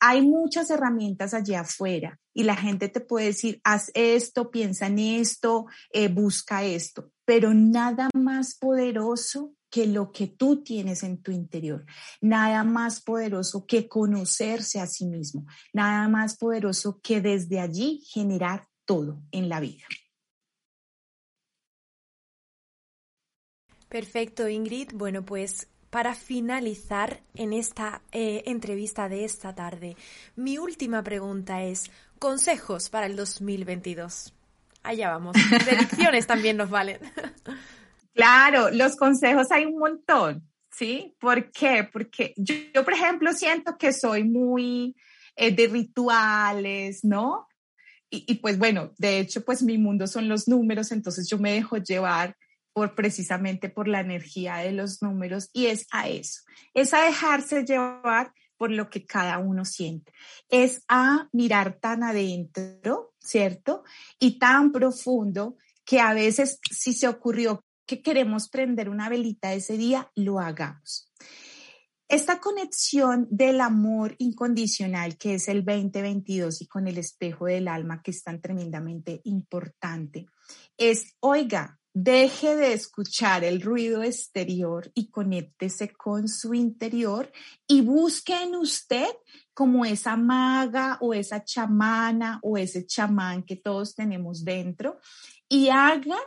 Hay 0.00 0.22
muchas 0.22 0.70
herramientas 0.70 1.34
allá 1.34 1.60
afuera 1.60 2.18
y 2.32 2.44
la 2.44 2.56
gente 2.56 2.88
te 2.88 3.00
puede 3.00 3.26
decir, 3.26 3.60
haz 3.64 3.90
esto, 3.92 4.50
piensa 4.50 4.86
en 4.86 4.98
esto, 4.98 5.66
eh, 5.92 6.08
busca 6.08 6.64
esto, 6.64 7.10
pero 7.26 7.52
nada 7.52 8.08
más 8.14 8.56
poderoso 8.58 9.52
que 9.68 9.86
lo 9.86 10.10
que 10.10 10.26
tú 10.26 10.62
tienes 10.62 11.02
en 11.02 11.20
tu 11.20 11.32
interior. 11.32 11.84
Nada 12.22 12.64
más 12.64 13.02
poderoso 13.02 13.66
que 13.66 13.88
conocerse 13.88 14.80
a 14.80 14.86
sí 14.86 15.04
mismo. 15.04 15.44
Nada 15.74 16.08
más 16.08 16.38
poderoso 16.38 16.98
que 17.02 17.20
desde 17.20 17.60
allí 17.60 18.02
generar 18.10 18.66
todo 18.86 19.20
en 19.32 19.50
la 19.50 19.60
vida. 19.60 19.84
Perfecto, 23.88 24.48
Ingrid. 24.48 24.90
Bueno, 24.92 25.24
pues 25.24 25.68
para 25.90 26.14
finalizar 26.14 27.20
en 27.34 27.52
esta 27.52 28.02
eh, 28.12 28.42
entrevista 28.46 29.08
de 29.08 29.24
esta 29.24 29.54
tarde, 29.54 29.96
mi 30.36 30.58
última 30.58 31.02
pregunta 31.02 31.62
es, 31.62 31.90
consejos 32.18 32.90
para 32.90 33.06
el 33.06 33.16
2022. 33.16 34.34
Allá 34.82 35.10
vamos. 35.10 35.36
Predicciones 35.64 36.26
también 36.26 36.56
nos 36.56 36.70
valen. 36.70 37.00
Claro, 38.14 38.70
los 38.70 38.96
consejos 38.96 39.50
hay 39.50 39.64
un 39.64 39.78
montón, 39.78 40.46
¿sí? 40.70 41.14
¿Por 41.18 41.50
qué? 41.50 41.88
Porque 41.90 42.34
yo, 42.36 42.84
por 42.84 42.92
ejemplo, 42.92 43.32
siento 43.32 43.78
que 43.78 43.92
soy 43.92 44.24
muy 44.24 44.94
eh, 45.36 45.54
de 45.54 45.68
rituales, 45.68 47.04
¿no? 47.04 47.46
Y, 48.10 48.24
y, 48.26 48.34
pues 48.36 48.58
bueno, 48.58 48.92
de 48.98 49.20
hecho, 49.20 49.44
pues 49.44 49.62
mi 49.62 49.78
mundo 49.78 50.06
son 50.06 50.28
los 50.28 50.48
números, 50.48 50.92
entonces 50.92 51.28
yo 51.28 51.38
me 51.38 51.52
dejo 51.52 51.76
llevar 51.76 52.36
precisamente 52.94 53.68
por 53.68 53.88
la 53.88 54.00
energía 54.00 54.56
de 54.56 54.72
los 54.72 55.02
números 55.02 55.50
y 55.52 55.66
es 55.66 55.86
a 55.90 56.08
eso, 56.08 56.42
es 56.74 56.94
a 56.94 57.04
dejarse 57.04 57.64
llevar 57.64 58.32
por 58.56 58.70
lo 58.70 58.90
que 58.90 59.06
cada 59.06 59.38
uno 59.38 59.64
siente, 59.64 60.12
es 60.48 60.82
a 60.88 61.28
mirar 61.32 61.78
tan 61.80 62.02
adentro, 62.02 63.14
¿cierto? 63.18 63.84
Y 64.18 64.38
tan 64.38 64.72
profundo 64.72 65.56
que 65.84 66.00
a 66.00 66.12
veces 66.12 66.58
si 66.70 66.92
se 66.92 67.08
ocurrió 67.08 67.64
que 67.86 68.02
queremos 68.02 68.48
prender 68.48 68.90
una 68.90 69.08
velita 69.08 69.54
ese 69.54 69.78
día, 69.78 70.10
lo 70.14 70.40
hagamos. 70.40 71.10
Esta 72.08 72.40
conexión 72.40 73.28
del 73.30 73.60
amor 73.60 74.14
incondicional 74.18 75.18
que 75.18 75.34
es 75.34 75.46
el 75.48 75.62
2022 75.62 76.62
y 76.62 76.66
con 76.66 76.88
el 76.88 76.96
espejo 76.96 77.46
del 77.46 77.68
alma 77.68 78.02
que 78.02 78.12
es 78.12 78.22
tan 78.22 78.40
tremendamente 78.40 79.20
importante 79.24 80.26
es, 80.78 81.16
oiga, 81.20 81.78
deje 82.02 82.54
de 82.54 82.74
escuchar 82.74 83.42
el 83.42 83.60
ruido 83.60 84.04
exterior 84.04 84.90
y 84.94 85.10
conéctese 85.10 85.92
con 85.92 86.28
su 86.28 86.54
interior 86.54 87.32
y 87.66 87.80
busque 87.80 88.40
en 88.40 88.54
usted 88.54 89.08
como 89.52 89.84
esa 89.84 90.16
maga 90.16 90.98
o 91.00 91.12
esa 91.12 91.42
chamana 91.42 92.38
o 92.44 92.56
ese 92.56 92.86
chamán 92.86 93.42
que 93.42 93.56
todos 93.56 93.96
tenemos 93.96 94.44
dentro 94.44 95.00
y 95.48 95.70
haga 95.70 96.18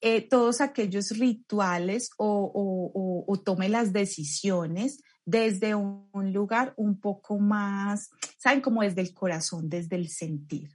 eh, 0.00 0.26
todos 0.26 0.62
aquellos 0.62 1.10
rituales 1.10 2.10
o, 2.16 3.38
tome 3.44 3.68
las 3.68 3.92
decisiones 3.92 5.02
desde 5.26 5.74
un, 5.74 6.32
lugar 6.32 6.72
un 6.76 7.00
poco 7.00 7.38
más, 7.38 8.10
¿saben? 8.38 8.62
Como 8.62 8.82
desde 8.82 9.02
el 9.02 9.12
corazón, 9.12 9.68
desde 9.68 9.96
el 9.96 10.08
sentir. 10.08 10.70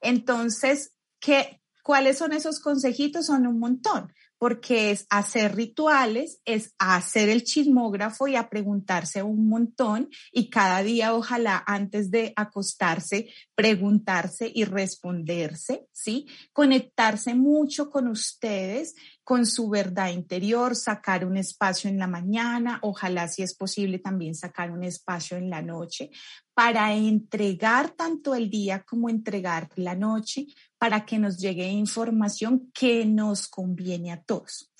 Entonces, 0.00 0.94
¿qué, 1.18 1.61
¿cuáles 1.82 2.18
son 2.18 2.32
esos 2.32 2.60
consejitos? 2.60 3.26
Son 3.26 3.46
un 3.46 3.58
montón 3.58 4.12
porque 4.42 4.90
es 4.90 5.06
hacer 5.08 5.54
rituales, 5.54 6.40
es 6.44 6.74
hacer 6.76 7.28
el 7.28 7.44
chismógrafo 7.44 8.26
y 8.26 8.34
a 8.34 8.48
preguntarse 8.48 9.22
un 9.22 9.48
montón 9.48 10.08
y 10.32 10.50
cada 10.50 10.82
día 10.82 11.14
ojalá 11.14 11.62
antes 11.64 12.10
de 12.10 12.32
acostarse 12.34 13.28
preguntarse 13.54 14.50
y 14.52 14.64
responderse, 14.64 15.86
¿sí? 15.92 16.26
Conectarse 16.52 17.36
mucho 17.36 17.90
con 17.90 18.08
ustedes, 18.08 18.96
con 19.22 19.46
su 19.46 19.68
verdad 19.68 20.08
interior, 20.08 20.74
sacar 20.74 21.24
un 21.24 21.36
espacio 21.36 21.88
en 21.88 22.00
la 22.00 22.08
mañana, 22.08 22.80
ojalá 22.82 23.28
si 23.28 23.44
es 23.44 23.54
posible 23.54 24.00
también 24.00 24.34
sacar 24.34 24.72
un 24.72 24.82
espacio 24.82 25.36
en 25.36 25.48
la 25.48 25.62
noche 25.62 26.10
para 26.54 26.92
entregar 26.92 27.90
tanto 27.90 28.34
el 28.34 28.50
día 28.50 28.82
como 28.82 29.08
entregar 29.08 29.68
la 29.76 29.94
noche 29.94 30.46
para 30.82 31.06
que 31.06 31.16
nos 31.16 31.38
llegue 31.38 31.68
información 31.68 32.72
que 32.74 33.06
nos 33.06 33.46
conviene 33.46 34.10
a 34.10 34.20
todos. 34.20 34.72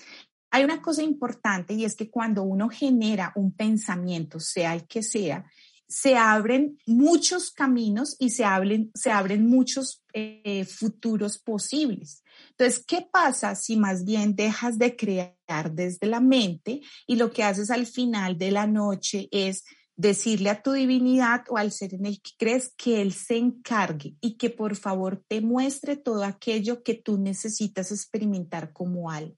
Hay 0.51 0.65
una 0.65 0.83
cosa 0.83 1.05
importante 1.05 1.75
y 1.75 1.85
es 1.85 1.95
que 1.95 2.11
cuando 2.11 2.43
uno 2.43 2.69
genera 2.69 3.33
un 3.37 3.53
pensamiento, 3.53 4.41
sea 4.41 4.75
el 4.75 4.89
que 4.89 5.05
sea, 5.05 5.49
se 5.87 6.17
abren 6.17 6.77
muchos 6.87 7.53
caminos 7.53 8.17
y 8.19 8.31
se 8.31 8.45
abren, 8.45 8.91
se 8.97 9.13
abren 9.13 9.47
muchos 9.47 10.03
eh, 10.13 10.65
futuros 10.65 11.39
posibles. 11.39 12.25
Entonces, 12.51 12.85
¿qué 12.85 13.07
pasa 13.09 13.55
si 13.55 13.77
más 13.77 14.05
bien 14.05 14.35
dejas 14.35 14.79
de 14.79 14.97
crear 14.97 15.71
desde 15.71 16.09
la 16.09 16.19
mente 16.19 16.81
y 17.07 17.15
lo 17.15 17.31
que 17.31 17.45
haces 17.45 17.71
al 17.71 17.87
final 17.87 18.37
de 18.39 18.51
la 18.51 18.67
noche 18.67 19.29
es 19.31 19.63
decirle 19.97 20.51
a 20.51 20.63
tu 20.63 20.73
divinidad 20.73 21.45
o 21.49 21.59
al 21.59 21.73
ser 21.73 21.95
en 21.95 22.07
el 22.07 22.21
que 22.21 22.31
crees 22.39 22.73
que 22.77 23.03
Él 23.03 23.13
se 23.13 23.37
encargue 23.37 24.17
y 24.21 24.37
que 24.37 24.51
por 24.51 24.77
favor 24.77 25.23
te 25.29 25.41
muestre 25.41 25.97
todo 25.97 26.25
aquello 26.25 26.83
que 26.83 26.95
tú 26.95 27.19
necesitas 27.19 27.93
experimentar 27.93 28.73
como 28.73 29.11
algo. 29.11 29.37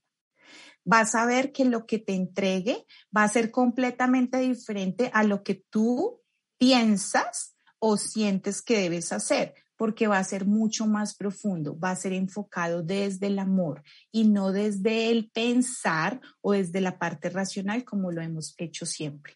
Vas 0.83 1.15
a 1.15 1.25
ver 1.25 1.51
que 1.51 1.65
lo 1.65 1.85
que 1.85 1.99
te 1.99 2.13
entregue 2.13 2.85
va 3.15 3.23
a 3.23 3.29
ser 3.29 3.51
completamente 3.51 4.37
diferente 4.39 5.09
a 5.13 5.23
lo 5.23 5.43
que 5.43 5.63
tú 5.69 6.21
piensas 6.57 7.55
o 7.79 7.97
sientes 7.97 8.61
que 8.61 8.79
debes 8.79 9.11
hacer, 9.11 9.55
porque 9.77 10.07
va 10.07 10.19
a 10.19 10.23
ser 10.23 10.45
mucho 10.45 10.85
más 10.85 11.15
profundo, 11.15 11.77
va 11.77 11.91
a 11.91 11.95
ser 11.95 12.13
enfocado 12.13 12.81
desde 12.81 13.27
el 13.27 13.39
amor 13.39 13.83
y 14.11 14.25
no 14.25 14.51
desde 14.51 15.11
el 15.11 15.29
pensar 15.31 16.21
o 16.41 16.53
desde 16.53 16.81
la 16.81 16.97
parte 16.97 17.29
racional 17.29 17.83
como 17.83 18.11
lo 18.11 18.21
hemos 18.21 18.53
hecho 18.57 18.85
siempre. 18.85 19.33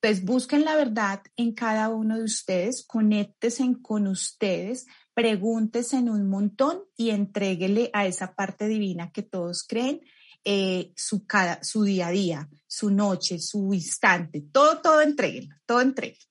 Entonces, 0.00 0.24
busquen 0.24 0.64
la 0.64 0.76
verdad 0.76 1.22
en 1.36 1.52
cada 1.52 1.88
uno 1.88 2.18
de 2.18 2.24
ustedes, 2.24 2.84
conéctense 2.86 3.64
con 3.82 4.06
ustedes, 4.06 4.86
pregúntense 5.14 5.96
en 5.96 6.08
un 6.08 6.28
montón 6.28 6.84
y 6.96 7.10
entréguele 7.10 7.90
a 7.92 8.06
esa 8.06 8.34
parte 8.34 8.68
divina 8.68 9.10
que 9.10 9.22
todos 9.22 9.64
creen 9.66 10.00
eh, 10.44 10.92
su, 10.96 11.26
cada, 11.26 11.62
su 11.64 11.82
día 11.82 12.06
a 12.06 12.10
día, 12.10 12.48
su 12.66 12.90
noche, 12.90 13.40
su 13.40 13.74
instante, 13.74 14.40
todo, 14.52 14.80
todo 14.80 15.00
entréguenlo, 15.00 15.56
todo 15.66 15.80
entréguenlo. 15.80 16.27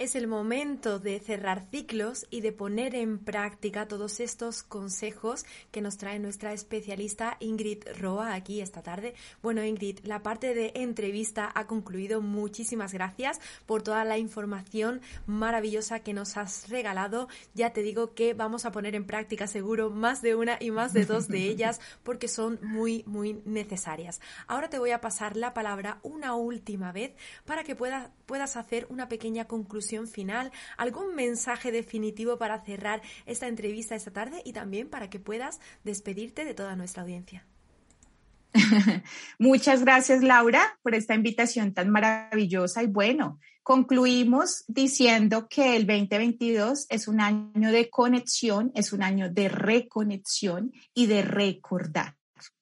Es 0.00 0.14
el 0.14 0.28
momento 0.28 0.98
de 0.98 1.20
cerrar 1.20 1.66
ciclos 1.70 2.26
y 2.30 2.40
de 2.40 2.52
poner 2.52 2.94
en 2.94 3.18
práctica 3.18 3.86
todos 3.86 4.18
estos 4.20 4.62
consejos 4.62 5.44
que 5.70 5.82
nos 5.82 5.98
trae 5.98 6.18
nuestra 6.18 6.54
especialista 6.54 7.36
Ingrid 7.38 7.82
Roa 7.98 8.32
aquí 8.32 8.62
esta 8.62 8.82
tarde. 8.82 9.12
Bueno, 9.42 9.62
Ingrid, 9.62 9.98
la 10.04 10.22
parte 10.22 10.54
de 10.54 10.72
entrevista 10.74 11.52
ha 11.54 11.66
concluido. 11.66 12.22
Muchísimas 12.22 12.94
gracias 12.94 13.40
por 13.66 13.82
toda 13.82 14.06
la 14.06 14.16
información 14.16 15.02
maravillosa 15.26 16.00
que 16.00 16.14
nos 16.14 16.38
has 16.38 16.70
regalado. 16.70 17.28
Ya 17.52 17.74
te 17.74 17.82
digo 17.82 18.14
que 18.14 18.32
vamos 18.32 18.64
a 18.64 18.72
poner 18.72 18.94
en 18.94 19.04
práctica 19.04 19.46
seguro 19.48 19.90
más 19.90 20.22
de 20.22 20.34
una 20.34 20.56
y 20.60 20.70
más 20.70 20.94
de 20.94 21.04
dos 21.04 21.28
de 21.28 21.40
ellas 21.50 21.78
porque 22.04 22.28
son 22.28 22.58
muy, 22.62 23.04
muy 23.06 23.42
necesarias. 23.44 24.22
Ahora 24.46 24.70
te 24.70 24.78
voy 24.78 24.92
a 24.92 25.02
pasar 25.02 25.36
la 25.36 25.52
palabra 25.52 25.98
una 26.02 26.36
última 26.36 26.90
vez 26.90 27.12
para 27.44 27.64
que 27.64 27.76
puedas 27.76 28.56
hacer 28.56 28.86
una 28.88 29.06
pequeña 29.06 29.44
conclusión 29.44 29.89
final, 30.06 30.52
algún 30.76 31.14
mensaje 31.14 31.72
definitivo 31.72 32.38
para 32.38 32.60
cerrar 32.60 33.02
esta 33.26 33.48
entrevista 33.48 33.94
esta 33.94 34.12
tarde 34.12 34.42
y 34.44 34.52
también 34.52 34.88
para 34.88 35.10
que 35.10 35.20
puedas 35.20 35.60
despedirte 35.84 36.44
de 36.44 36.54
toda 36.54 36.76
nuestra 36.76 37.02
audiencia. 37.02 37.46
Muchas 39.38 39.82
gracias, 39.82 40.22
Laura, 40.22 40.78
por 40.82 40.94
esta 40.94 41.14
invitación 41.14 41.72
tan 41.72 41.90
maravillosa. 41.90 42.82
Y 42.82 42.86
bueno, 42.86 43.38
concluimos 43.62 44.64
diciendo 44.66 45.46
que 45.48 45.76
el 45.76 45.86
2022 45.86 46.86
es 46.88 47.08
un 47.08 47.20
año 47.20 47.70
de 47.70 47.88
conexión, 47.88 48.72
es 48.74 48.92
un 48.92 49.02
año 49.02 49.30
de 49.30 49.48
reconexión 49.48 50.72
y 50.94 51.06
de 51.06 51.22
recordar, 51.22 52.16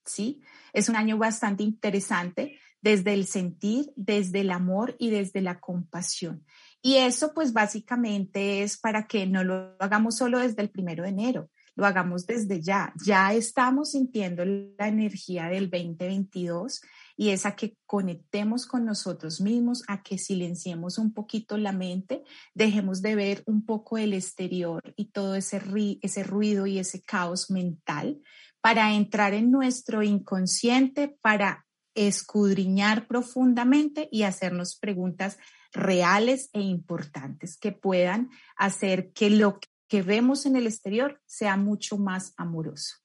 ¿sí? 0.05 0.41
Es 0.73 0.89
un 0.89 0.97
año 0.97 1.17
bastante 1.17 1.63
interesante 1.63 2.59
desde 2.81 3.15
el 3.15 3.27
sentir, 3.27 3.93
desde 3.97 4.41
el 4.41 4.51
amor 4.51 4.97
y 4.99 5.11
desde 5.11 5.41
la 5.41 5.61
compasión. 5.61 6.45
Y 6.81 6.97
eso 6.97 7.33
pues 7.35 7.53
básicamente 7.53 8.63
es 8.63 8.79
para 8.79 9.07
que 9.07 9.27
no 9.27 9.43
lo 9.45 9.75
hagamos 9.81 10.17
solo 10.17 10.39
desde 10.39 10.63
el 10.63 10.71
primero 10.71 11.03
de 11.03 11.11
enero, 11.11 11.51
lo 11.75 11.87
hagamos 11.87 12.27
desde 12.27 12.61
ya. 12.61 12.93
Ya 13.05 13.33
estamos 13.33 13.93
sintiendo 13.93 14.45
la 14.45 14.89
energía 14.89 15.47
del 15.49 15.71
2022 15.71 16.81
y 17.17 17.31
es 17.31 17.47
a 17.47 17.57
que 17.57 17.77
conectemos 17.85 18.67
con 18.67 18.85
nosotros 18.85 19.41
mismos, 19.41 19.83
a 19.89 20.03
que 20.03 20.19
silenciemos 20.19 20.99
un 20.99 21.13
poquito 21.13 21.57
la 21.57 21.73
mente, 21.73 22.23
dejemos 22.55 23.03
de 23.03 23.17
ver 23.17 23.43
un 23.47 23.65
poco 23.65 23.99
el 23.99 24.15
exterior 24.15 24.83
y 24.97 25.07
todo 25.07 25.35
ese, 25.35 25.61
ese 26.01 26.23
ruido 26.23 26.67
y 26.67 26.79
ese 26.79 27.03
caos 27.03 27.51
mental 27.51 28.21
para 28.61 28.93
entrar 28.95 29.35
en 29.35 29.51
nuestro 29.51 30.03
inconsciente, 30.03 31.17
para 31.21 31.65
escudriñar 32.07 33.07
profundamente 33.07 34.09
y 34.13 34.23
hacernos 34.23 34.77
preguntas 34.77 35.39
reales 35.73 36.51
e 36.53 36.61
importantes 36.61 37.59
que 37.59 37.73
puedan 37.73 38.31
hacer 38.57 39.13
que 39.13 39.31
lo 39.31 39.59
que 39.89 40.03
vemos 40.03 40.47
en 40.47 40.57
el 40.57 40.67
exterior 40.67 41.21
sea 41.27 41.57
mucho 41.57 41.99
más 41.99 42.35
amoroso. 42.37 42.97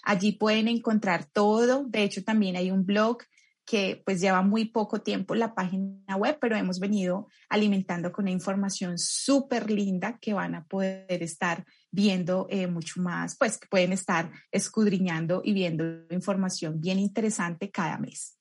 Allí 0.04 0.34
pueden 0.34 0.68
encontrar 0.68 1.24
todo. 1.24 1.86
De 1.86 2.04
hecho, 2.04 2.26
también 2.26 2.58
hay 2.58 2.72
un 2.72 2.86
blog 2.86 3.20
que 3.66 4.02
pues 4.06 4.22
lleva 4.22 4.42
muy 4.44 4.66
poco 4.66 5.02
tiempo 5.02 5.36
la 5.36 5.56
página 5.56 6.16
web, 6.16 6.38
pero 6.40 6.56
hemos 6.56 6.80
venido 6.80 7.28
alimentando 7.50 8.12
con 8.12 8.26
una 8.26 8.32
información 8.32 8.98
súper 8.98 9.72
linda 9.72 10.20
que 10.20 10.34
van 10.34 10.56
a 10.56 10.66
poder 10.66 11.24
estar 11.24 11.66
viendo 11.96 12.48
eh, 12.50 12.68
mucho 12.68 13.02
más, 13.02 13.38
pues 13.38 13.58
que 13.58 13.68
pueden 13.68 13.94
estar 13.94 14.30
escudriñando 14.52 15.42
y 15.44 15.54
viendo 15.54 15.84
información 16.10 16.82
bien 16.82 17.00
interesante 17.00 17.72
cada 17.72 17.98
mes. 17.98 18.38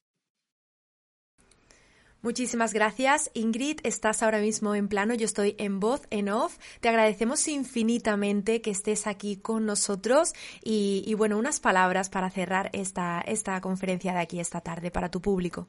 Muchísimas 2.20 2.72
gracias. 2.72 3.30
Ingrid, 3.34 3.80
estás 3.82 4.22
ahora 4.22 4.40
mismo 4.40 4.74
en 4.74 4.88
plano, 4.88 5.12
yo 5.12 5.26
estoy 5.26 5.54
en 5.58 5.78
voz, 5.78 6.02
en 6.10 6.30
off. 6.30 6.56
Te 6.80 6.88
agradecemos 6.88 7.46
infinitamente 7.48 8.62
que 8.62 8.70
estés 8.70 9.06
aquí 9.06 9.36
con 9.36 9.66
nosotros 9.66 10.32
y, 10.62 11.04
y 11.06 11.14
bueno, 11.14 11.38
unas 11.38 11.60
palabras 11.60 12.08
para 12.08 12.30
cerrar 12.30 12.70
esta, 12.72 13.20
esta 13.20 13.60
conferencia 13.60 14.14
de 14.14 14.20
aquí 14.20 14.40
esta 14.40 14.62
tarde 14.62 14.90
para 14.90 15.10
tu 15.10 15.20
público. 15.20 15.68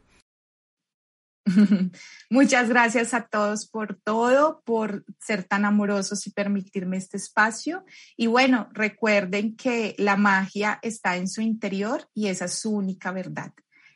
Muchas 2.29 2.69
gracias 2.69 3.13
a 3.13 3.27
todos 3.27 3.67
por 3.67 3.99
todo, 4.03 4.61
por 4.65 5.05
ser 5.19 5.43
tan 5.43 5.65
amorosos 5.65 6.25
y 6.27 6.31
permitirme 6.31 6.97
este 6.97 7.17
espacio. 7.17 7.85
Y 8.17 8.27
bueno, 8.27 8.69
recuerden 8.73 9.55
que 9.55 9.95
la 9.97 10.17
magia 10.17 10.79
está 10.81 11.17
en 11.17 11.27
su 11.27 11.41
interior 11.41 12.09
y 12.13 12.27
esa 12.27 12.45
es 12.45 12.59
su 12.59 12.71
única 12.71 13.11
verdad. 13.11 13.53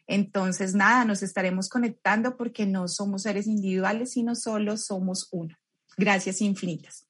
Entonces, 0.07 0.73
nada, 0.73 1.05
nos 1.05 1.21
estaremos 1.21 1.69
conectando 1.69 2.35
porque 2.35 2.65
no 2.65 2.87
somos 2.87 3.23
seres 3.23 3.45
individuales, 3.45 4.13
sino 4.13 4.35
solo 4.35 4.75
somos 4.77 5.27
uno. 5.31 5.55
Gracias 5.97 6.41
infinitas. 6.41 7.05